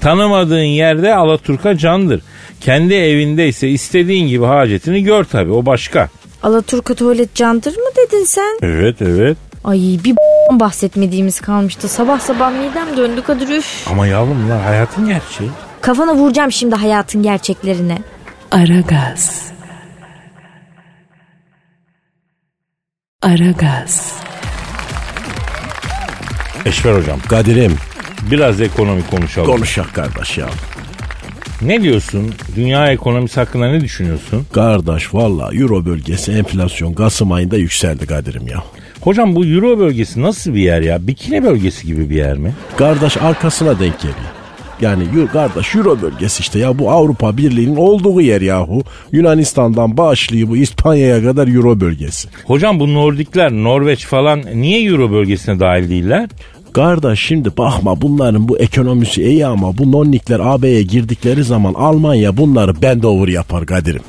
[0.00, 2.22] Tanımadığın yerde Alaturka candır.
[2.60, 6.08] Kendi evindeyse istediğin gibi hacetini gör tabi o başka.
[6.42, 8.58] Alaturka tuvalet candır mı dedin sen?
[8.62, 9.36] Evet evet.
[9.64, 10.14] Ay bir
[10.60, 11.88] bahsetmediğimiz kalmıştı.
[11.88, 13.88] Sabah sabah midem döndü Kadir üf.
[13.90, 15.50] Ama yavrum bunlar hayatın gerçeği.
[15.80, 17.98] Kafana vuracağım şimdi hayatın gerçeklerine.
[18.50, 19.50] Aragaz.
[23.22, 24.12] Aragaz.
[26.64, 27.76] Eşver hocam Kadir'im
[28.30, 29.46] biraz ekonomi konuşalım.
[29.52, 30.46] konuşak kardeş ya.
[31.62, 32.34] Ne diyorsun?
[32.56, 34.46] Dünya ekonomisi hakkında ne düşünüyorsun?
[34.52, 38.64] Kardeş valla Euro bölgesi enflasyon Kasım ayında yükseldi Kadir'im ya.
[39.00, 41.06] Hocam bu Euro bölgesi nasıl bir yer ya?
[41.06, 42.52] Bikini bölgesi gibi bir yer mi?
[42.76, 44.30] Kardeş arkasına denk geliyor.
[44.80, 48.82] Yani kardeş Euro bölgesi işte ya bu Avrupa Birliği'nin olduğu yer yahu.
[49.12, 52.28] Yunanistan'dan başlıyor bu İspanya'ya kadar Euro bölgesi.
[52.44, 56.28] Hocam bu Nordikler, Norveç falan niye Euro bölgesine dahil değiller?
[56.72, 62.82] Kardeş şimdi bakma bunların bu ekonomisi iyi ama bu nonnikler AB'ye girdikleri zaman Almanya bunları
[62.82, 64.02] bendover yapar Kadir'im.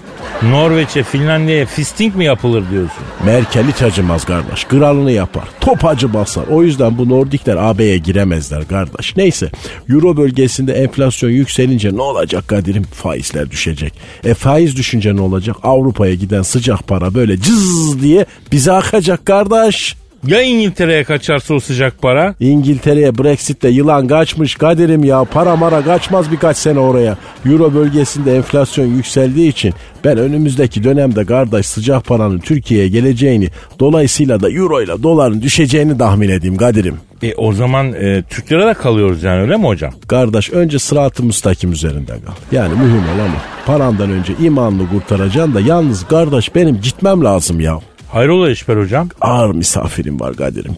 [0.44, 3.04] Norveç'e, Finlandiya'ya fisting mi yapılır diyorsun?
[3.26, 4.64] Merkel hiç acımaz kardeş.
[4.64, 5.44] Kralını yapar.
[5.62, 6.44] Topacı basar.
[6.48, 9.18] O yüzden bu Nordikler AB'ye giremezler kardeş.
[9.18, 9.52] Neyse
[9.90, 12.84] Euro bölgesinde enflasyon yükselince ne olacak Kadir'im?
[12.84, 13.94] Faizler düşecek.
[14.24, 15.56] E faiz düşünce ne olacak?
[15.64, 20.01] Avrupa'ya giden sıcak para böyle cız diye bize akacak kardeş.
[20.28, 22.36] Ya İngiltere'ye kaçarsa o sıcak para?
[22.40, 25.24] İngiltere'ye Brexit'te yılan kaçmış Kadir'im ya.
[25.24, 27.18] Para mara kaçmaz birkaç sene oraya.
[27.46, 34.52] Euro bölgesinde enflasyon yükseldiği için ben önümüzdeki dönemde kardeş sıcak paranın Türkiye'ye geleceğini dolayısıyla da
[34.52, 36.98] euro ile doların düşeceğini tahmin edeyim Kadir'im.
[37.24, 39.94] E o zaman e, Türk lirada kalıyoruz yani öyle mi hocam?
[40.08, 42.58] Kardeş önce sıratı müstakim üzerinde kal.
[42.58, 43.66] Yani mühim olan o.
[43.66, 47.80] Parandan önce imanını kurtaracaksın da yalnız kardeş benim gitmem lazım ya.
[48.12, 49.10] Hayrola Eşber hocam?
[49.22, 50.76] Ağır misafirim var Kadir'im.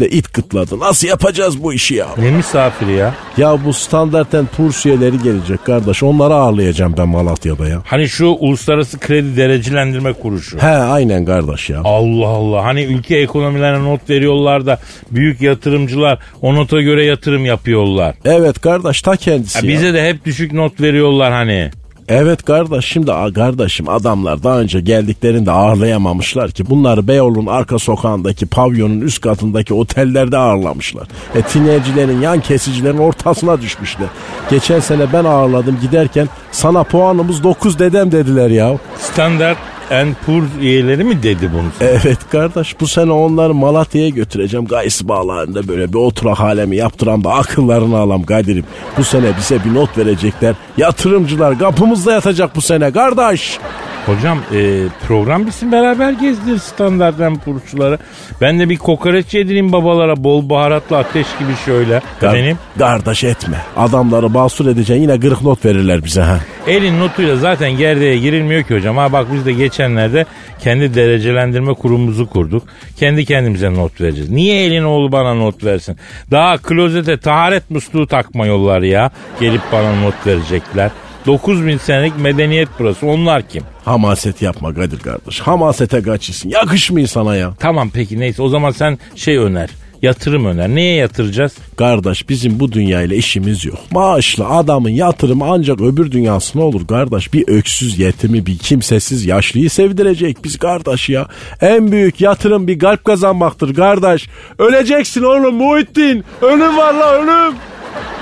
[0.00, 0.80] De it kıtladı.
[0.80, 2.06] Nasıl yapacağız bu işi ya?
[2.18, 3.14] Ne misafiri ya?
[3.36, 6.02] Ya bu standarten Purs üyeleri gelecek kardeş.
[6.02, 7.82] Onları ağırlayacağım ben Malatya'da ya.
[7.86, 10.58] Hani şu uluslararası kredi derecelendirme kuruluşu.
[10.58, 11.80] He aynen kardeş ya.
[11.84, 12.64] Allah Allah.
[12.64, 14.78] Hani ülke ekonomilerine not veriyorlar da
[15.10, 18.14] büyük yatırımcılar o nota göre yatırım yapıyorlar.
[18.24, 19.76] Evet kardeş ta kendisi Ya ya.
[19.78, 21.70] bize de hep düşük not veriyorlar hani.
[22.08, 29.00] Evet kardeş şimdi kardeşim adamlar daha önce geldiklerinde ağırlayamamışlar ki bunları Beyoğlu'nun arka sokağındaki pavyonun
[29.00, 31.08] üst katındaki otellerde ağırlamışlar.
[31.34, 34.08] E tinercilerin yan kesicilerin ortasına düşmüşler.
[34.50, 38.78] Geçen sene ben ağırladım giderken sana puanımız 9 dedem dediler ya.
[38.98, 39.56] Standard
[39.90, 41.68] and Poor's üyeleri mi dedi bunu?
[41.80, 44.66] Evet kardeş bu sene onları Malatya'ya götüreceğim.
[44.66, 48.64] Gaysi bağlarında böyle bir oturak halemi yaptıran da akıllarını alam Kadir'im.
[48.98, 50.54] Bu sene bize bir not verecekler.
[50.76, 53.58] Yatırımcılar kapımızda yatacak bu sene kardeş.
[54.06, 57.98] Hocam e, program bitsin beraber gezdir Standard and Poor'çuları.
[58.40, 62.00] Ben de bir kokoreç yedireyim babalara bol baharatlı ateş gibi şöyle.
[62.20, 63.56] Kar- Benim Kardeş etme.
[63.76, 66.38] Adamları basur edeceksin yine kırık not verirler bize ha.
[66.66, 68.96] elin notuyla zaten gerdeğe girilmiyor ki hocam.
[68.96, 70.26] Ha bak biz de geçenlerde
[70.60, 72.62] kendi derecelendirme kurumumuzu kurduk.
[72.98, 74.30] Kendi kendimize not vereceğiz.
[74.30, 75.96] Niye elin oğlu bana not versin?
[76.30, 79.10] Daha klozete taharet musluğu takmıyorlar ya.
[79.40, 80.90] Gelip bana not verecekler.
[81.26, 83.06] 9000 senelik medeniyet burası.
[83.06, 83.62] Onlar kim?
[83.84, 85.40] Hamaset yapma Kadir kardeş.
[85.40, 86.48] Hamasete kaçırsın.
[86.48, 87.54] Yakışmıyor sana ya.
[87.58, 89.70] Tamam peki neyse o zaman sen şey öner.
[90.02, 90.68] Yatırım öner.
[90.68, 91.52] Neye yatıracağız?
[91.76, 93.78] Kardeş bizim bu dünyayla işimiz yok.
[93.90, 97.32] Maaşlı adamın yatırımı ancak öbür dünyasına olur kardeş.
[97.32, 101.26] Bir öksüz yetimi bir kimsesiz yaşlıyı sevdirecek biz kardeş ya.
[101.60, 104.28] En büyük yatırım bir kalp kazanmaktır kardeş.
[104.58, 106.24] Öleceksin oğlum Muhittin.
[106.42, 107.54] Ölüm var la ölüm.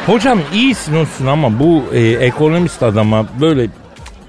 [0.06, 3.66] Hocam iyisin olsun ama bu e, ekonomist adama böyle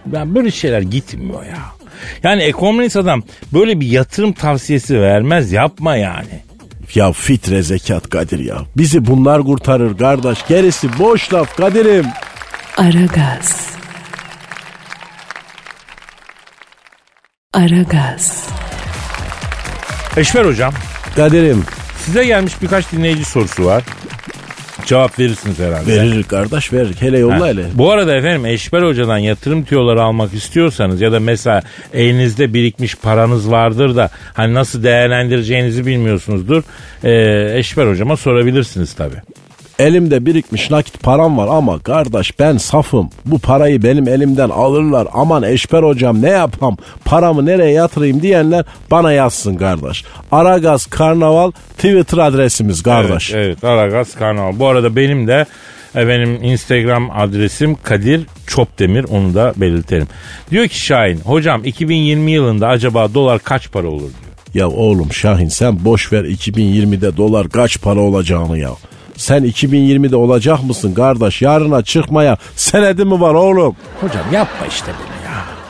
[0.06, 1.58] ben böyle şeyler gitmiyor ya.
[2.24, 6.42] Yani ekonomist adam böyle bir yatırım tavsiyesi vermez yapma yani.
[6.96, 8.58] Ya fitre zekat Kadir ya.
[8.78, 10.40] Bizi bunlar kurtarır kardeş.
[10.48, 12.06] Gerisi boş laf Kadir'im.
[12.78, 13.70] Aragaz.
[17.54, 18.48] Aragaz.
[20.18, 20.74] Eşver hocam
[21.16, 21.64] Kadir'im.
[22.06, 23.84] size gelmiş birkaç dinleyici sorusu var.
[24.86, 26.02] Cevap verirsiniz herhalde.
[26.02, 26.96] Verir kardeş verir.
[27.00, 27.48] Hele yolla Ha.
[27.48, 27.66] hele.
[27.74, 31.62] Bu arada efendim Eşber Hoca'dan yatırım tüyoları almak istiyorsanız ya da mesela
[31.94, 36.64] elinizde birikmiş paranız vardır da hani nasıl değerlendireceğinizi bilmiyorsunuzdur.
[37.04, 39.22] Ee, Eşber Hocama sorabilirsiniz tabii.
[39.80, 43.10] Elimde birikmiş nakit param var ama kardeş ben safım.
[43.26, 45.08] Bu parayı benim elimden alırlar.
[45.14, 46.78] Aman Eşber hocam ne yapam?
[47.06, 50.04] Paramı nereye yatırayım diyenler bana yazsın kardeş.
[50.32, 53.34] Aragaz Karnaval Twitter adresimiz kardeş.
[53.34, 54.60] Evet, evet Aragaz Karnaval.
[54.60, 55.46] Bu arada benim de
[55.96, 60.08] e, benim Instagram adresim Kadir Çopdemir onu da belirtelim.
[60.52, 64.36] Diyor ki Şahin hocam 2020 yılında acaba dolar kaç para olur diyor.
[64.54, 68.70] Ya oğlum Şahin sen boş ver 2020'de dolar kaç para olacağını ya.
[69.18, 71.42] Sen 2020'de olacak mısın kardeş?
[71.42, 73.76] Yarına çıkmaya senedi mi var oğlum?
[74.02, 75.25] Hocam yapma işte bunu.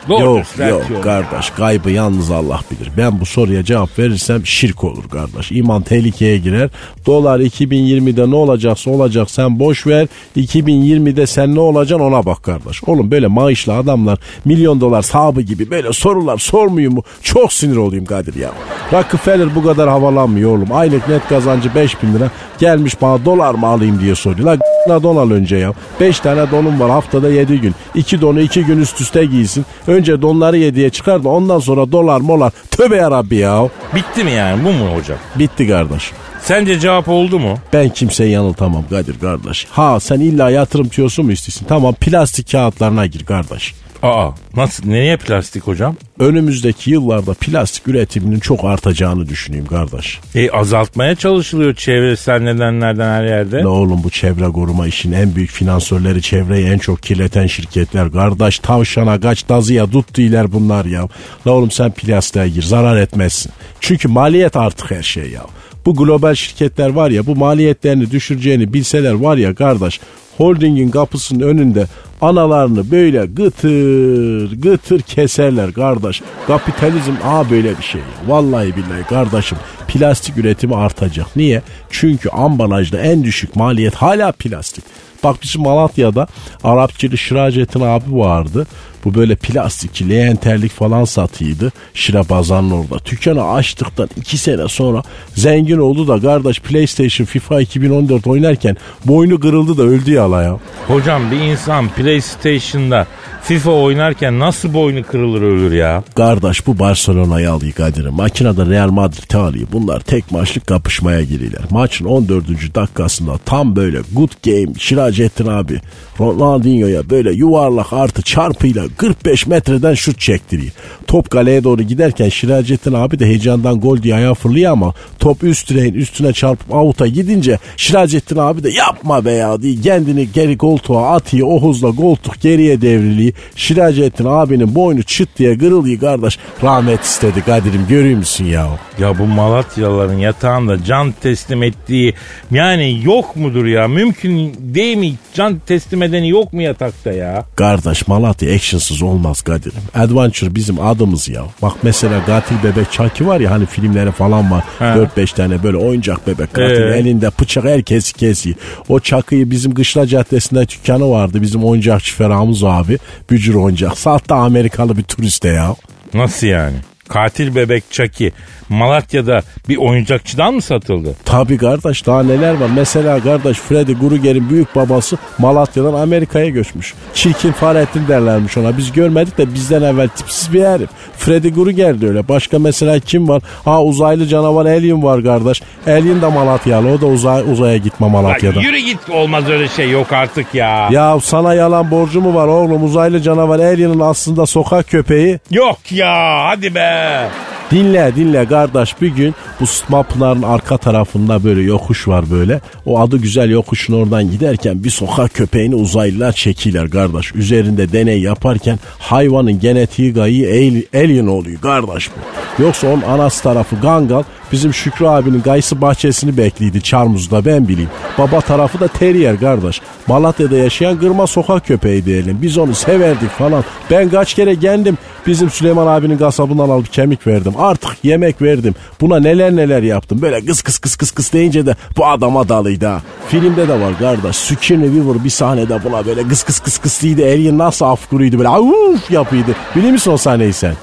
[0.10, 2.91] Doğru yok yok kardeş kaybı yalnız Allah bilir.
[2.98, 5.52] Ben bu soruya cevap verirsem şirk olur kardeş.
[5.52, 6.70] İman tehlikeye girer.
[7.06, 10.08] Dolar 2020'de ne olacaksa olacak sen boş ver.
[10.38, 12.84] 2020'de sen ne olacaksın ona bak kardeş.
[12.84, 17.04] Oğlum böyle maaşlı adamlar milyon dolar sahibi gibi böyle sorular sormuyor mu?
[17.22, 18.52] Çok sinir olayım Kadir ya.
[18.94, 20.68] Rockefeller bu kadar havalanmıyor oğlum.
[20.72, 22.32] Aylık net kazancı 5000 lira.
[22.60, 24.48] Gelmiş bana dolar mı alayım diye soruyor.
[24.48, 25.74] La g***na don al önce ya.
[26.00, 27.76] 5 tane donum var haftada 7 gün.
[27.96, 29.65] 2 donu 2 gün üst üste giysin.
[29.95, 32.53] Önce donları 7'ye çıkar da ondan sonra dolar molar.
[32.71, 33.69] Tövbe yarabbi ya.
[33.95, 35.17] Bitti mi yani bu mu hocam?
[35.36, 36.12] Bitti kardeş.
[36.41, 37.58] Sence cevap oldu mu?
[37.73, 39.67] Ben kimseyi yanıltamam Kadir kardeş.
[39.71, 41.65] Ha sen illa yatırım tüyosu mu istiyorsun?
[41.69, 43.73] Tamam plastik kağıtlarına gir kardeş.
[44.06, 45.96] Aa nasıl nereye plastik hocam?
[46.20, 50.20] Önümüzdeki yıllarda plastik üretiminin çok artacağını düşünüyorum kardeş.
[50.36, 53.58] E azaltmaya çalışılıyor çevresel nedenlerden her yerde.
[53.62, 58.12] Ne oğlum bu çevre koruma işinin en büyük finansörleri çevreyi en çok kirleten şirketler.
[58.12, 61.08] Kardeş tavşana kaç dazıya tut değiller bunlar ya.
[61.48, 63.52] La oğlum sen plastiğe gir zarar etmezsin.
[63.80, 65.41] Çünkü maliyet artık her şey ya.
[65.86, 70.00] Bu global şirketler var ya bu maliyetlerini düşüreceğini bilseler var ya kardeş
[70.38, 71.88] holdingin kapısının önünde
[72.21, 76.21] analarını böyle gıtır gıtır keserler kardeş.
[76.48, 78.02] Kapitalizm a böyle bir şey.
[78.28, 81.36] Vallahi billahi kardeşim plastik üretimi artacak.
[81.36, 81.62] Niye?
[81.89, 84.84] Çünkü ambalajda en düşük maliyet hala plastik.
[85.24, 86.28] Bak bizim Malatya'da
[86.63, 88.67] Arapçılı Şiracettin abi vardı.
[89.06, 91.72] Bu böyle plastikçi, leğenterlik falan satıydı.
[91.94, 93.06] Şira Bazan'ın orada.
[93.06, 95.04] Dükkanı açtıktan iki sene sonra
[95.36, 100.60] zengin oldu da kardeş PlayStation FIFA 2014 oynarken boynu kırıldı da öldü yala ya.
[100.88, 103.08] Hocam bir insan PlayStation'da
[103.47, 106.03] FIFA oynarken nasıl boynu kırılır ölür ya?
[106.15, 108.13] Kardeş bu Barcelona'yı alıyor Kadir'im.
[108.13, 109.67] Makinede Real Madrid alıyor.
[109.71, 111.62] Bunlar tek maçlık kapışmaya giriyorlar.
[111.69, 112.75] Maçın 14.
[112.75, 115.81] dakikasında tam böyle good game Şiracettin abi
[116.19, 120.71] Ronaldinho'ya böyle yuvarlak artı çarpıyla 45 metreden şut çektiriyor.
[121.08, 125.69] Top kaleye doğru giderken Şiracettin abi de heyecandan gol diye ayağa fırlıyor ama top üst
[125.69, 131.15] direğin üstüne çarpıp avuta gidince Şiracettin abi de yapma be ya diye kendini geri koltuğa
[131.15, 131.47] atıyor.
[131.51, 133.35] O hızla koltuk geriye devriliyor.
[133.56, 136.39] Şiracettin abinin boynu çıt diye kırılıyor kardeş.
[136.63, 138.67] Rahmet istedi Kadir'im görüyor musun ya?
[139.00, 142.13] Ya bu Malatyalıların yatağında can teslim ettiği
[142.52, 143.88] yani yok mudur ya?
[143.88, 145.13] Mümkün değil mi?
[145.34, 147.45] Can teslim edeni yok mu yatakta ya?
[147.56, 149.82] Kardeş Malatya actionsız olmaz Kadir'im.
[149.95, 151.41] Adventure bizim adımız ya.
[151.62, 154.63] Bak mesela katil bebek Chucky var ya hani filmleri falan var.
[154.80, 154.84] He.
[154.86, 156.98] 4-5 tane böyle oyuncak bebek katil Ee?
[156.98, 158.56] elinde bıçak herkes kesiyor.
[158.89, 161.41] O Chucky'yi bizim Kışla Caddesi'nde dükkanı vardı.
[161.41, 162.98] Bizim oyuncakçı Ferhamuz abi.
[163.29, 163.97] Bücür oyuncak.
[163.97, 165.75] Sahte Amerikalı bir turiste ya.
[166.13, 166.75] Nasıl yani?
[167.10, 168.32] Katil bebek Chucky
[168.70, 171.15] Malatya'da bir oyuncakçıdan mı satıldı?
[171.26, 172.70] Tabii kardeş daha neler var.
[172.76, 176.94] Mesela kardeş Freddy Krueger'in büyük babası Malatya'dan Amerika'ya göçmüş.
[177.13, 178.78] Çirkin Fahrettin derlermiş ona.
[178.78, 180.89] Biz görmedik de bizden evvel tipsiz bir herif.
[181.18, 182.28] Freddy Krueger de öyle.
[182.28, 183.41] Başka mesela kim var?
[183.65, 185.62] Ha uzaylı canavar Alien var kardeş.
[185.88, 186.91] Alien de Malatyalı.
[186.91, 188.56] O da uzay, uzaya gitme Malatya'da.
[188.56, 190.88] Lan yürü git olmaz öyle şey yok artık ya.
[190.91, 192.84] Ya sana yalan borcu mu var oğlum?
[192.84, 195.39] Uzaylı canavar Alien'in aslında sokak köpeği.
[195.52, 196.94] Yok ya hadi be.
[196.95, 197.55] Yeah.
[197.71, 200.06] Dinle dinle kardeş bir gün bu Sıtma
[200.43, 202.62] arka tarafında böyle yokuş var böyle.
[202.86, 207.36] O adı güzel yokuşun oradan giderken bir sokak köpeğini uzaylılar çekiler kardeş.
[207.36, 212.63] Üzerinde deney yaparken hayvanın genetiği gayı al- alien oluyor kardeş bu.
[212.63, 217.89] Yoksa onun anası tarafı Gangal bizim Şükrü abinin gayısı bahçesini bekliydi Çarmuz'da ben bileyim.
[218.17, 219.82] Baba tarafı da terrier kardeş.
[220.08, 222.38] Malatya'da yaşayan kırma sokak köpeği diyelim.
[222.41, 223.63] Biz onu severdik falan.
[223.91, 224.97] Ben kaç kere kendim
[225.28, 227.54] bizim Süleyman abinin kasabından alıp kemik verdim.
[227.58, 228.76] Artık yemek verdim.
[229.02, 230.22] Buna neler neler yaptım.
[230.22, 233.02] Böyle kıs kıs kıs kıs kıs deyince de bu adama dalıydı ha.
[233.28, 234.36] Filmde de var kardeş.
[234.36, 237.24] Sükirli Weaver bir sahnede buna böyle kıs kıs kıs kıs deydi.
[237.26, 239.56] Alien nasıl afkuruydu böyle avuf yapıydı.
[239.76, 240.74] Biliyor musun o sahneyi sen?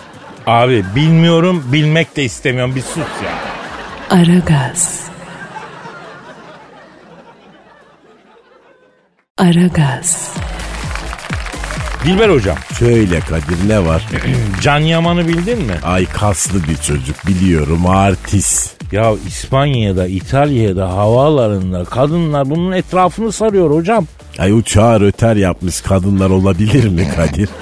[0.47, 3.33] Abi bilmiyorum bilmek de istemiyorum bir sus ya.
[4.19, 5.01] Aragaz.
[9.39, 10.35] Aragaz.
[12.05, 14.07] Dilber hocam Söyle Kadir ne var?
[14.63, 15.75] Can Yaman'ı bildin mi?
[15.85, 18.83] Ay kaslı bir çocuk biliyorum artist.
[18.93, 24.07] Ya İspanya'da, İtalya'da, havaalanında kadınlar bunun etrafını sarıyor hocam.
[24.39, 27.49] Ay uçağı röter yapmış kadınlar olabilir mi Kadir?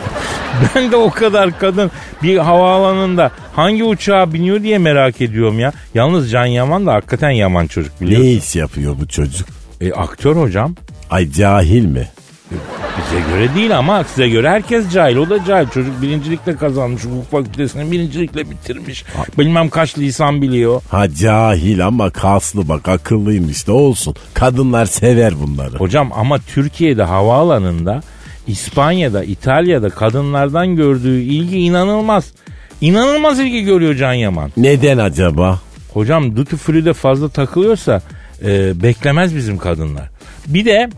[0.74, 1.90] Ben de o kadar kadın
[2.22, 5.72] bir havaalanında hangi uçağa biniyor diye merak ediyorum ya.
[5.94, 8.28] Yalnız Can Yaman da hakikaten yaman çocuk ne biliyorsun.
[8.28, 9.48] iş yapıyor bu çocuk?
[9.80, 10.74] E, aktör hocam.
[11.10, 12.08] Ay cahil mi?
[12.50, 15.16] Bize göre değil ama size göre herkes cahil.
[15.16, 15.68] O da cahil.
[15.68, 17.04] Çocuk birincilikle kazanmış.
[17.04, 19.04] Hukuk fakültesini birincilikle bitirmiş.
[19.38, 20.82] Bilmem kaç lisan biliyor.
[20.88, 24.14] Ha cahil ama kaslı bak akıllıymış da olsun.
[24.34, 25.76] Kadınlar sever bunları.
[25.76, 28.00] Hocam ama Türkiye'de havaalanında,
[28.46, 32.32] İspanya'da, İtalya'da kadınlardan gördüğü ilgi inanılmaz.
[32.80, 34.50] İnanılmaz ilgi görüyor Can Yaman.
[34.56, 35.58] Neden acaba?
[35.92, 38.02] Hocam duty free'de fazla takılıyorsa
[38.44, 40.10] e, beklemez bizim kadınlar.
[40.46, 40.90] Bir de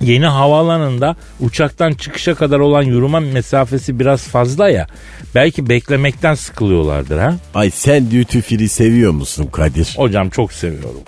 [0.00, 4.86] yeni havaalanında uçaktan çıkışa kadar olan yürüme mesafesi biraz fazla ya.
[5.34, 7.34] Belki beklemekten sıkılıyorlardır ha.
[7.54, 9.94] Ay sen duty free seviyor musun Kadir?
[9.96, 11.00] Hocam çok seviyorum.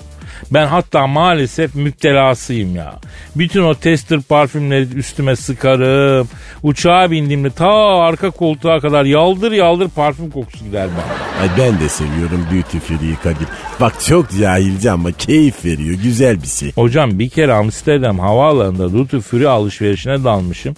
[0.50, 2.94] Ben hatta maalesef müptelasıyım ya.
[3.36, 6.28] Bütün o tester parfümleri üstüme sıkarım.
[6.62, 11.42] Uçağa bindiğimde ta arka koltuğa kadar yaldır yaldır parfüm kokusu gider bana.
[11.42, 13.48] Ay ben de seviyorum duty free'yi Kadir.
[13.80, 15.94] Bak çok cahilce ama keyif veriyor.
[16.02, 16.72] Güzel bir şey.
[16.72, 20.74] Hocam bir kere Amsterdam havaalanında duty free alışverişine dalmışım.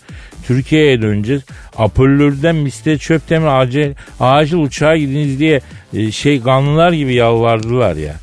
[0.46, 1.42] Türkiye'ye döneceğiz.
[1.76, 2.98] Apollör'den Mr.
[2.98, 5.60] Çöptemir acil, acil uçağa gidiniz diye
[5.94, 8.14] e, şey kanlılar gibi yalvardılar ya.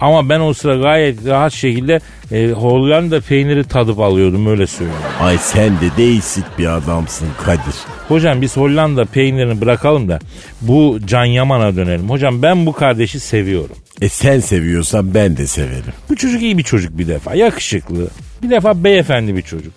[0.00, 2.00] Ama ben o sıra gayet rahat şekilde
[2.32, 5.00] e, Hollanda peyniri tadıp alıyordum öyle söyleyeyim.
[5.20, 7.74] Ay sen de değişik bir adamsın Kadir.
[8.08, 10.18] Hocam biz Hollanda peynirini bırakalım da
[10.60, 12.10] bu Can Yaman'a dönelim.
[12.10, 13.76] Hocam ben bu kardeşi seviyorum.
[14.00, 15.92] E sen seviyorsan ben de severim.
[16.10, 17.34] Bu çocuk iyi bir çocuk bir defa.
[17.34, 18.08] Yakışıklı.
[18.42, 19.72] Bir defa beyefendi bir çocuk.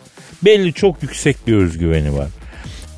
[0.45, 2.27] Belli çok yüksek bir özgüveni var.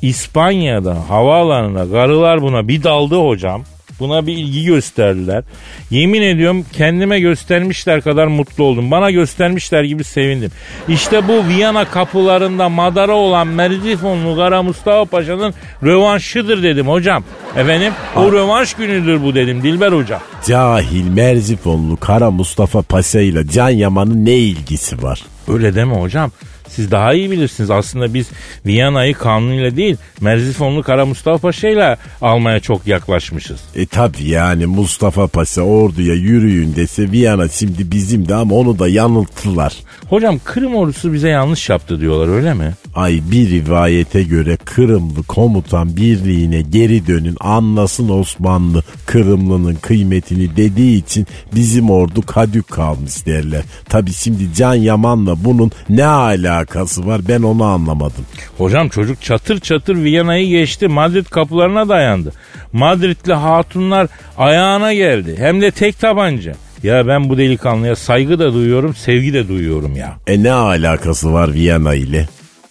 [0.02, 3.64] İspanya'da havaalanına karılar buna bir daldı hocam.
[4.00, 5.44] Buna bir ilgi gösterdiler.
[5.90, 8.90] Yemin ediyorum kendime göstermişler kadar mutlu oldum.
[8.90, 10.50] Bana göstermişler gibi sevindim.
[10.88, 17.24] İşte bu Viyana kapılarında madara olan Merzifonlu Kara Mustafa Paşa'nın rövanşıdır dedim hocam.
[17.56, 20.20] Efendim o rövanş günüdür bu dedim Dilber hocam.
[20.46, 25.22] Cahil Merzifonlu Kara Mustafa Paşa ile Can Yaman'ın ne ilgisi var?
[25.48, 26.30] Öyle deme hocam.
[26.68, 27.70] Siz daha iyi bilirsiniz.
[27.70, 28.30] Aslında biz
[28.66, 33.60] Viyana'yı kanunuyla değil Merzifonlu Kara Mustafa Paşa ile almaya çok yaklaşmışız.
[33.74, 38.88] E tabi yani Mustafa Paşa orduya yürüyün dese Viyana şimdi bizim de ama onu da
[38.88, 39.74] yanılttılar.
[40.08, 42.72] Hocam Kırım ordusu bize yanlış yaptı diyorlar öyle mi?
[42.94, 51.26] Ay bir rivayete göre Kırımlı komutan birliğine geri dönün anlasın Osmanlı Kırımlı'nın kıymetini dediği için
[51.54, 53.62] bizim ordu kadük kalmış derler.
[53.88, 56.06] Tabi şimdi Can Yaman'la bunun ne
[56.54, 58.26] alakası var ben onu anlamadım.
[58.58, 60.88] Hocam çocuk çatır çatır Viyana'yı geçti.
[60.88, 62.32] Madrid kapılarına dayandı.
[62.72, 65.34] Madridli hatunlar ayağına geldi.
[65.38, 66.54] Hem de tek tabanca.
[66.82, 70.16] Ya ben bu delikanlıya saygı da duyuyorum, sevgi de duyuyorum ya.
[70.26, 72.28] E ne alakası var Viyana ile?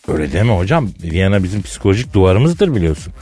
[0.07, 0.89] Öyle deme hocam.
[1.03, 3.13] Viyana bizim psikolojik duvarımızdır biliyorsun.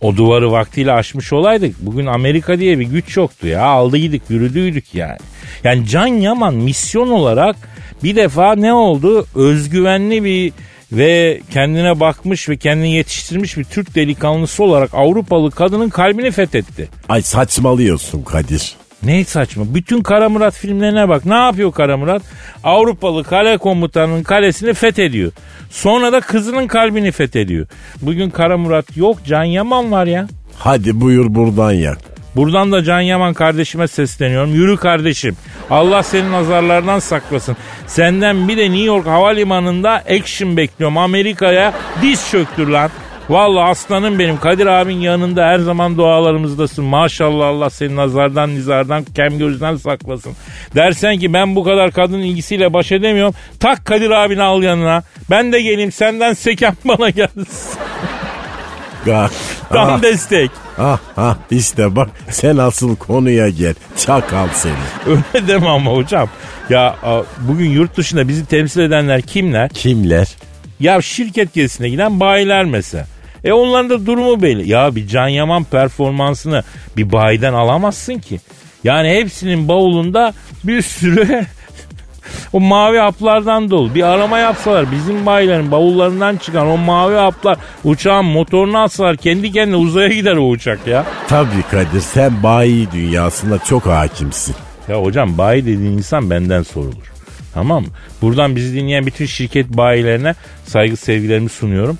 [0.00, 1.76] O duvarı vaktiyle aşmış olaydık.
[1.80, 3.62] Bugün Amerika diye bir güç yoktu ya.
[3.62, 5.18] Aldı gidik yürüdüydük yani.
[5.64, 7.56] Yani Can Yaman misyon olarak
[8.02, 9.26] bir defa ne oldu?
[9.34, 10.52] Özgüvenli bir
[10.92, 16.88] ve kendine bakmış ve kendini yetiştirmiş bir Türk delikanlısı olarak Avrupalı kadının kalbini fethetti.
[17.08, 18.76] Ay saçmalıyorsun Kadir.
[19.02, 19.74] Ne saçma.
[19.74, 21.24] Bütün Kara Murat filmlerine bak.
[21.24, 22.22] Ne yapıyor Kara Murat?
[22.64, 25.32] Avrupalı kale komutanının kalesini fethediyor.
[25.70, 27.66] Sonra da kızının kalbini fethediyor.
[28.02, 30.28] Bugün Kara Murat yok Can Yaman var ya.
[30.58, 31.98] Hadi buyur buradan yak.
[32.36, 34.54] Buradan da Can Yaman kardeşime sesleniyorum.
[34.54, 35.36] Yürü kardeşim.
[35.70, 37.56] Allah senin nazarlardan saklasın.
[37.86, 40.98] Senden bir de New York Havalimanı'nda action bekliyorum.
[40.98, 42.90] Amerika'ya diz çöktür lan.
[43.28, 44.38] Vallahi aslanım benim.
[44.40, 46.84] Kadir abin yanında her zaman dualarımızdasın.
[46.84, 50.32] Maşallah Allah senin nazardan, nizardan, kem gözden saklasın.
[50.74, 53.34] Dersen ki ben bu kadar kadın ilgisiyle baş edemiyorum.
[53.60, 55.02] Tak Kadir abini al yanına.
[55.30, 57.78] Ben de geleyim senden seken bana gelsin.
[59.68, 60.50] Tam destek.
[60.78, 63.74] Ah, ah, işte bak sen asıl konuya gel.
[63.96, 64.72] Çakal seni.
[65.06, 66.28] Öyle deme ama hocam.
[66.70, 66.96] Ya
[67.40, 69.68] bugün yurt dışında bizi temsil edenler kimler?
[69.68, 70.28] Kimler?
[70.80, 73.06] Ya şirket gezisine giden bayiler mesela.
[73.44, 74.70] E onların da durumu belli.
[74.70, 76.62] Ya bir Can Yaman performansını
[76.96, 78.40] bir bayiden alamazsın ki.
[78.84, 81.46] Yani hepsinin bavulunda bir sürü
[82.52, 83.94] o mavi haplardan dolu.
[83.94, 89.76] Bir arama yapsalar bizim bayilerin bavullarından çıkan o mavi haplar uçağın motorunu atsalar kendi kendine
[89.76, 91.06] uzaya gider o uçak ya.
[91.28, 94.54] Tabii Kadir sen bayi dünyasına çok hakimsin.
[94.88, 97.12] Ya hocam bayi dediğin insan benden sorulur.
[97.54, 97.88] Tamam mı?
[98.22, 100.34] Buradan bizi dinleyen bütün şirket bayilerine
[100.66, 101.98] saygı sevgilerimi sunuyorum.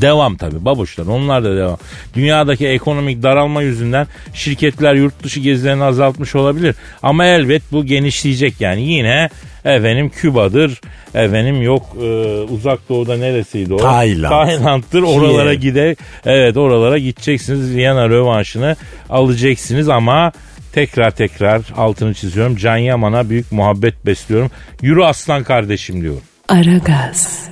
[0.00, 1.78] Devam tabi baboşlar onlar da devam.
[2.14, 6.74] Dünyadaki ekonomik daralma yüzünden şirketler yurt dışı gezilerini azaltmış olabilir.
[7.02, 9.28] Ama elbet bu genişleyecek yani yine
[9.64, 10.80] efendim Küba'dır
[11.14, 12.06] efendim yok e,
[12.40, 13.76] uzak doğuda neresiydi o?
[13.76, 14.30] Tayland.
[14.30, 18.76] Tayland'dır oralara gide evet oralara gideceksiniz Viyana rövanşını
[19.10, 20.32] alacaksınız ama
[20.72, 22.56] tekrar tekrar altını çiziyorum.
[22.56, 24.50] Can Yaman'a büyük muhabbet besliyorum.
[24.82, 26.22] Yürü aslan kardeşim diyorum.
[26.48, 27.50] Aragaz.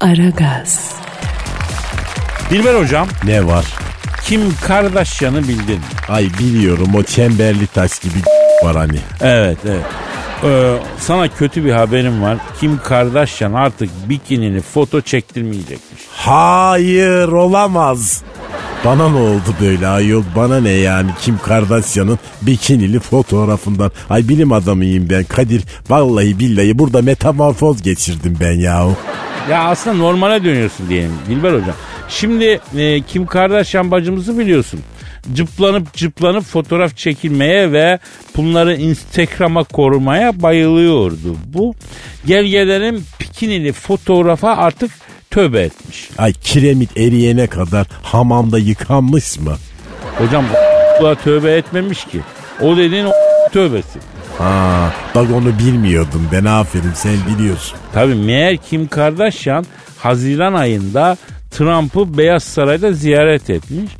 [0.00, 0.94] Aragaz.
[2.50, 3.64] Dilber hocam Ne var?
[4.24, 5.74] Kim Kardashian'ı bildin.
[5.78, 5.84] mi?
[6.08, 8.14] Ay biliyorum o çemberli taş gibi
[8.64, 8.98] var hani.
[9.20, 9.84] Evet evet.
[10.44, 12.38] Ee, sana kötü bir haberim var.
[12.60, 16.02] Kim Kardashian artık bikinini foto çektirmeyecekmiş.
[16.12, 18.22] Hayır olamaz.
[18.84, 23.92] Bana ne oldu böyle ayol bana ne yani Kim Kardashian'ın bikinili fotoğrafından.
[24.10, 25.62] Ay bilim adamıyım ben Kadir.
[25.90, 28.96] Vallahi billahi burada metamorfoz geçirdim ben yahu.
[29.50, 31.74] Ya aslında normale dönüyorsun diyelim Dilber hocam.
[32.08, 34.80] Şimdi e, Kim Kardashian bacımızı biliyorsun.
[35.34, 37.98] Cıplanıp cıplanıp fotoğraf çekilmeye ve
[38.36, 41.36] bunları Instagram'a korumaya bayılıyordu.
[41.46, 41.74] Bu
[42.26, 44.90] gel gelelim bikinili fotoğrafa artık
[45.30, 46.08] tövbe etmiş.
[46.18, 49.56] Ay kiremit eriyene kadar hamamda yıkanmış mı?
[50.18, 50.44] Hocam
[51.00, 52.20] o tövbe etmemiş ki.
[52.60, 53.12] O dediğin o
[53.52, 53.98] tövbesi.
[54.38, 57.78] Ha, bak onu bilmiyordum ben aferin sen biliyorsun.
[57.92, 59.64] Tabii meğer Kim Kardashian
[59.98, 61.16] Haziran ayında
[61.50, 63.92] Trump'ı Beyaz Saray'da ziyaret etmiş.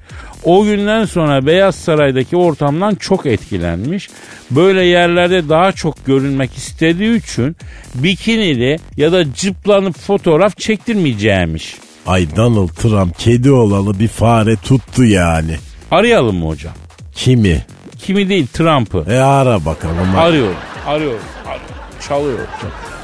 [0.44, 4.08] O günden sonra Beyaz Saray'daki ortamdan çok etkilenmiş.
[4.50, 7.56] Böyle yerlerde daha çok görünmek istediği için
[7.94, 11.74] bikinili ya da cıplanıp fotoğraf çektirmeyeceğimiş.
[12.06, 15.56] Ay Donald Trump kedi olalı bir fare tuttu yani.
[15.90, 16.72] Arayalım mı hocam?
[17.14, 17.64] Kimi?
[18.06, 19.04] Kimi değil Trump'ı.
[19.10, 20.16] E ara bakalım.
[20.16, 20.54] Arıyorum,
[20.86, 21.74] arıyorum, arıyorum.
[22.08, 22.38] Çalıyor.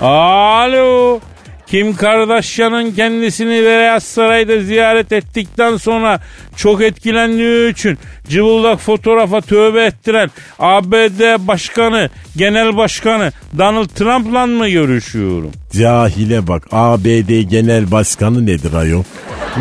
[0.01, 1.21] Alo.
[1.67, 6.21] Kim Kardashian'ın kendisini Beyaz Saray'da ziyaret ettikten sonra
[6.57, 7.99] çok etkilendiği için
[8.29, 15.51] cıvıldak fotoğrafa tövbe ettiren ABD Başkanı, Genel Başkanı Donald Trump'la mı görüşüyorum?
[15.73, 19.03] Cahile bak ABD Genel Başkanı nedir ayol?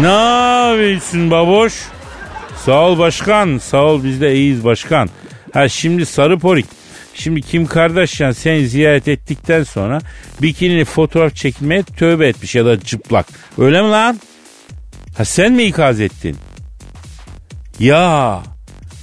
[0.02, 0.08] Ne
[0.70, 1.74] yapıyorsun baboş?
[2.66, 5.10] Sağ ol başkan, sağ ol biz de iyiyiz başkan.
[5.54, 6.66] Ha şimdi sarı porik.
[7.14, 10.02] Şimdi Kim Kardashian seni ziyaret ettikten sonra
[10.41, 13.26] bikinili fotoğraf çekmeye tövbe etmiş ya da çıplak.
[13.58, 14.20] Öyle mi lan?
[15.18, 16.36] Ha sen mi ikaz ettin?
[17.80, 18.43] Ya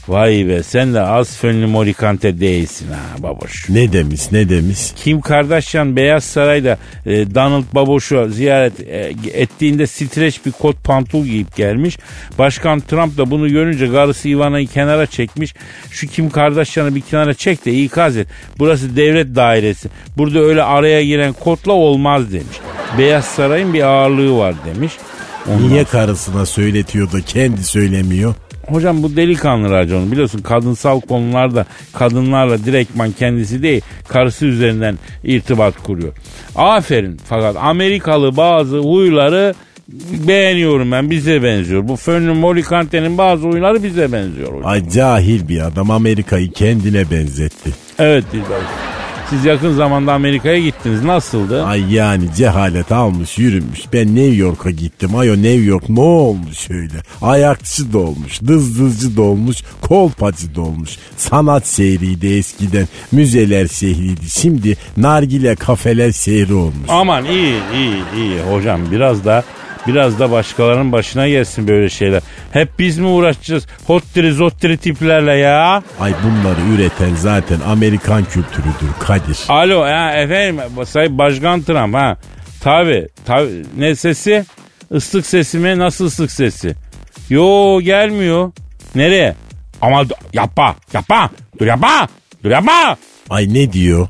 [0.09, 3.69] vay be sen de az fönlü morikante değilsin ha baboş.
[3.69, 4.79] Ne demiş ne demiş?
[4.97, 11.57] Kim Kardashian Beyaz Saray'da e, Donald Baboş'u ziyaret e, ettiğinde streç bir kot pantol giyip
[11.57, 11.99] gelmiş.
[12.39, 15.55] Başkan Trump da bunu görünce karısı Ivana'yı kenara çekmiş.
[15.91, 18.29] Şu Kim Kardashian'ı bir kenara çek de ikaz et.
[18.59, 19.89] Burası devlet dairesi.
[20.19, 22.57] Burada öyle araya giren kotla olmaz demiş.
[22.99, 24.93] Beyaz Saray'ın bir ağırlığı var demiş.
[25.49, 28.35] Ondan Niye karısına söyletiyor da kendi söylemiyor?
[28.67, 36.13] Hocam bu delikanlı raconu biliyorsun kadınsal konularda kadınlarla direktman kendisi değil karısı üzerinden irtibat kuruyor.
[36.57, 39.55] Aferin fakat Amerikalı bazı huyları
[40.29, 41.89] beğeniyorum ben bize benziyor.
[41.89, 44.67] Bu Fönlü Molikante'nin bazı huyları bize benziyor hocam.
[44.67, 47.71] Ay cahil bir adam Amerika'yı kendine benzetti.
[47.99, 48.96] Evet Dilber.
[49.31, 51.05] Siz yakın zamanda Amerika'ya gittiniz.
[51.05, 51.65] Nasıldı?
[51.65, 53.81] Ay yani cehalet almış yürümüş.
[53.93, 55.17] Ben New York'a gittim.
[55.17, 56.95] Ayo New York ne olmuş öyle?
[57.23, 60.91] Ayakçı da olmuş, dızdızcı da olmuş, kolpacı da olmuş.
[61.17, 62.89] Sanat şehriydi eskiden.
[63.13, 64.31] Müzeler şehriydi.
[64.31, 66.89] Şimdi nargile kafeler şehri olmuş.
[66.89, 69.45] Aman iyi iyi iyi hocam biraz da
[69.87, 72.23] biraz da başkalarının başına gelsin böyle şeyler.
[72.53, 75.83] Hep biz mi uğraşacağız hottiri zottiri tiplerle ya?
[76.01, 79.39] Ay bunları üreten zaten Amerikan kültürüdür Kadir.
[79.49, 82.17] Alo ya efendim Sayın Başkan Trump ha.
[82.61, 84.45] Tabi tabi ne sesi?
[84.95, 85.79] Islık sesi mi?
[85.79, 86.75] Nasıl ıslık sesi?
[87.31, 88.53] Yo gelmiyor.
[88.95, 89.35] Nereye?
[89.81, 91.31] Ama yapma yapma
[91.61, 92.09] dur yapma
[92.45, 92.97] dur yapma.
[93.31, 94.09] Ay ne diyor?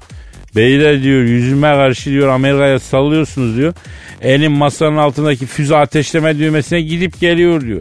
[0.57, 3.75] Beyler diyor yüzüme karşı diyor Amerika'ya sallıyorsunuz diyor.
[4.23, 7.81] Elim masanın altındaki füze ateşleme düğmesine gidip geliyor diyor.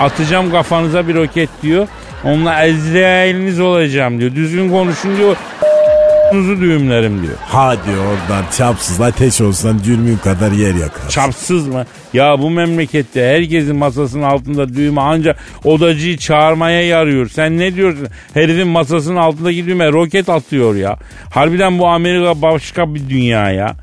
[0.00, 1.88] Atacağım kafanıza bir roket diyor.
[2.24, 4.34] Onunla Ezrail'iniz olacağım diyor.
[4.34, 5.36] Düzgün konuşun diyor.
[6.34, 7.34] Nuzu düğümlerim diyor.
[7.40, 11.08] Hadi oradan çapsız ateş olsan cürmün kadar yer yakar.
[11.08, 11.84] Çapsız mı?
[12.12, 17.28] Ya bu memlekette herkesin masasının altında düğme ancak odacıyı çağırmaya yarıyor.
[17.28, 18.08] Sen ne diyorsun?
[18.34, 20.98] Herifin masasının altındaki düğme roket atıyor ya.
[21.30, 23.74] Harbiden bu Amerika başka bir dünya ya.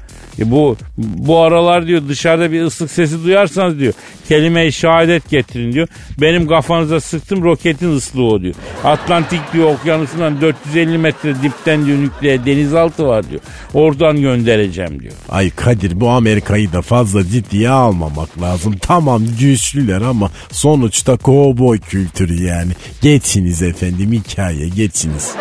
[0.41, 3.93] E bu bu aralar diyor dışarıda bir ıslık sesi duyarsanız diyor
[4.27, 5.87] kelime-i şehadet getirin diyor.
[6.21, 8.55] Benim kafanıza sıktım roketin ıslığı o diyor.
[8.83, 13.41] Atlantik diyor okyanusundan 450 metre dipten diyor nükleer denizaltı var diyor.
[13.73, 15.13] Oradan göndereceğim diyor.
[15.29, 18.75] Ay Kadir bu Amerika'yı da fazla ciddiye almamak lazım.
[18.81, 22.71] Tamam güçlüler ama sonuçta kovboy kültürü yani.
[23.01, 25.31] Geçiniz efendim hikaye geçiniz.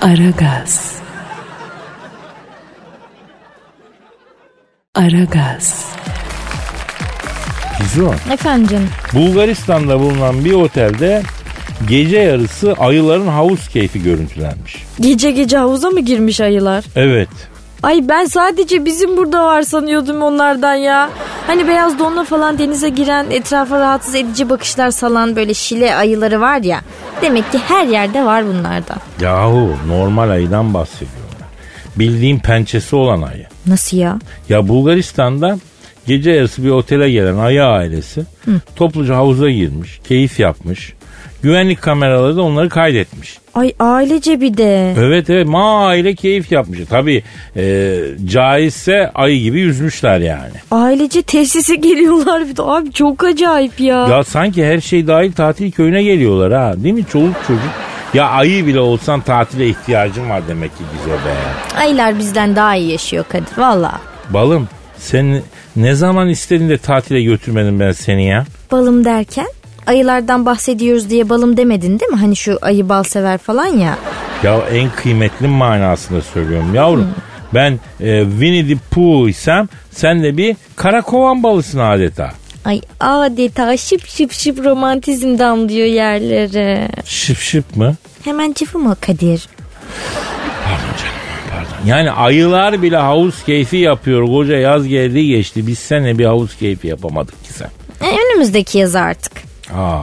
[0.00, 0.97] Aragaz.
[4.98, 5.84] Aragaz.
[7.80, 8.12] Gizo.
[8.32, 8.88] Efendim.
[9.12, 11.22] Bulgaristan'da bulunan bir otelde
[11.88, 14.84] gece yarısı ayıların havuz keyfi görüntülenmiş.
[15.00, 16.84] Gece gece havuza mı girmiş ayılar?
[16.96, 17.28] Evet.
[17.82, 21.10] Ay ben sadece bizim burada var sanıyordum onlardan ya.
[21.46, 26.62] Hani beyaz donla falan denize giren etrafa rahatsız edici bakışlar salan böyle şile ayıları var
[26.62, 26.80] ya.
[27.22, 28.98] Demek ki her yerde var bunlardan.
[29.20, 31.48] Yahu normal ayıdan bahsediyorlar.
[31.96, 33.46] Bildiğim pençesi olan ayı.
[33.68, 34.18] Nasıl ya?
[34.48, 35.58] Ya Bulgaristan'da
[36.06, 38.22] gece yarısı bir otele gelen ayı ailesi
[38.76, 40.92] topluca havuza girmiş, keyif yapmış.
[41.42, 43.38] Güvenlik kameraları da onları kaydetmiş.
[43.54, 44.94] Ay ailece bir de.
[44.98, 46.78] Evet evet ma aile keyif yapmış.
[46.90, 47.22] Tabii
[47.56, 47.94] e,
[48.26, 50.52] caizse ayı gibi yüzmüşler yani.
[50.70, 52.62] Ailece tesise geliyorlar bir de.
[52.62, 54.08] Abi çok acayip ya.
[54.08, 56.74] Ya sanki her şey dahil tatil köyüne geliyorlar ha.
[56.84, 57.87] Değil mi çoluk çocuk?
[58.14, 61.34] Ya ayı bile olsan tatile ihtiyacın var demek ki Gizo be.
[61.78, 64.00] Ayılar bizden daha iyi yaşıyor Kadir valla.
[64.30, 65.42] Balım sen
[65.76, 68.44] ne zaman istedin de tatile götürmedim ben seni ya?
[68.72, 69.46] Balım derken
[69.86, 72.18] ayılardan bahsediyoruz diye balım demedin değil mi?
[72.18, 73.98] Hani şu ayı bal sever falan ya.
[74.42, 77.08] Ya en kıymetli manasında söylüyorum yavrum.
[77.54, 82.30] Ben e, Winnie the Pooh isem sen de bir karakovan balısın adeta.
[82.68, 86.88] Ay adeta şıp şıp şıp romantizm damlıyor yerlere.
[87.04, 87.96] Şıp şıp mı?
[88.24, 89.48] Hemen çıfı mı Kadir?
[91.86, 94.26] Yani ayılar bile havuz keyfi yapıyor.
[94.26, 95.66] Koca yaz geldi geçti.
[95.66, 97.70] Biz seninle bir havuz keyfi yapamadık ki sen.
[98.00, 99.32] E, önümüzdeki yaz artık.
[99.74, 100.02] Aa,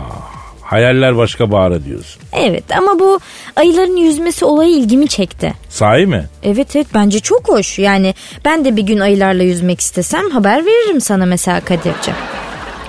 [0.61, 2.21] hayaller başka bağrı diyorsun.
[2.33, 3.19] Evet ama bu
[3.55, 5.53] ayıların yüzmesi olayı ilgimi çekti.
[5.69, 6.25] Sahi mi?
[6.43, 7.79] Evet evet bence çok hoş.
[7.79, 8.13] Yani
[8.45, 12.17] ben de bir gün ayılarla yüzmek istesem haber veririm sana mesela Kadir'ciğim.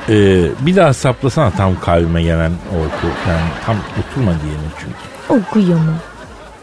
[0.09, 3.07] Ee, bir daha saplasana tam kalbime gelen oku.
[3.29, 5.41] Yani tam oturma diyelim çünkü.
[5.43, 5.95] Okuyor mu?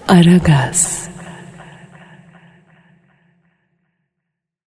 [0.07, 1.12] Aragaz.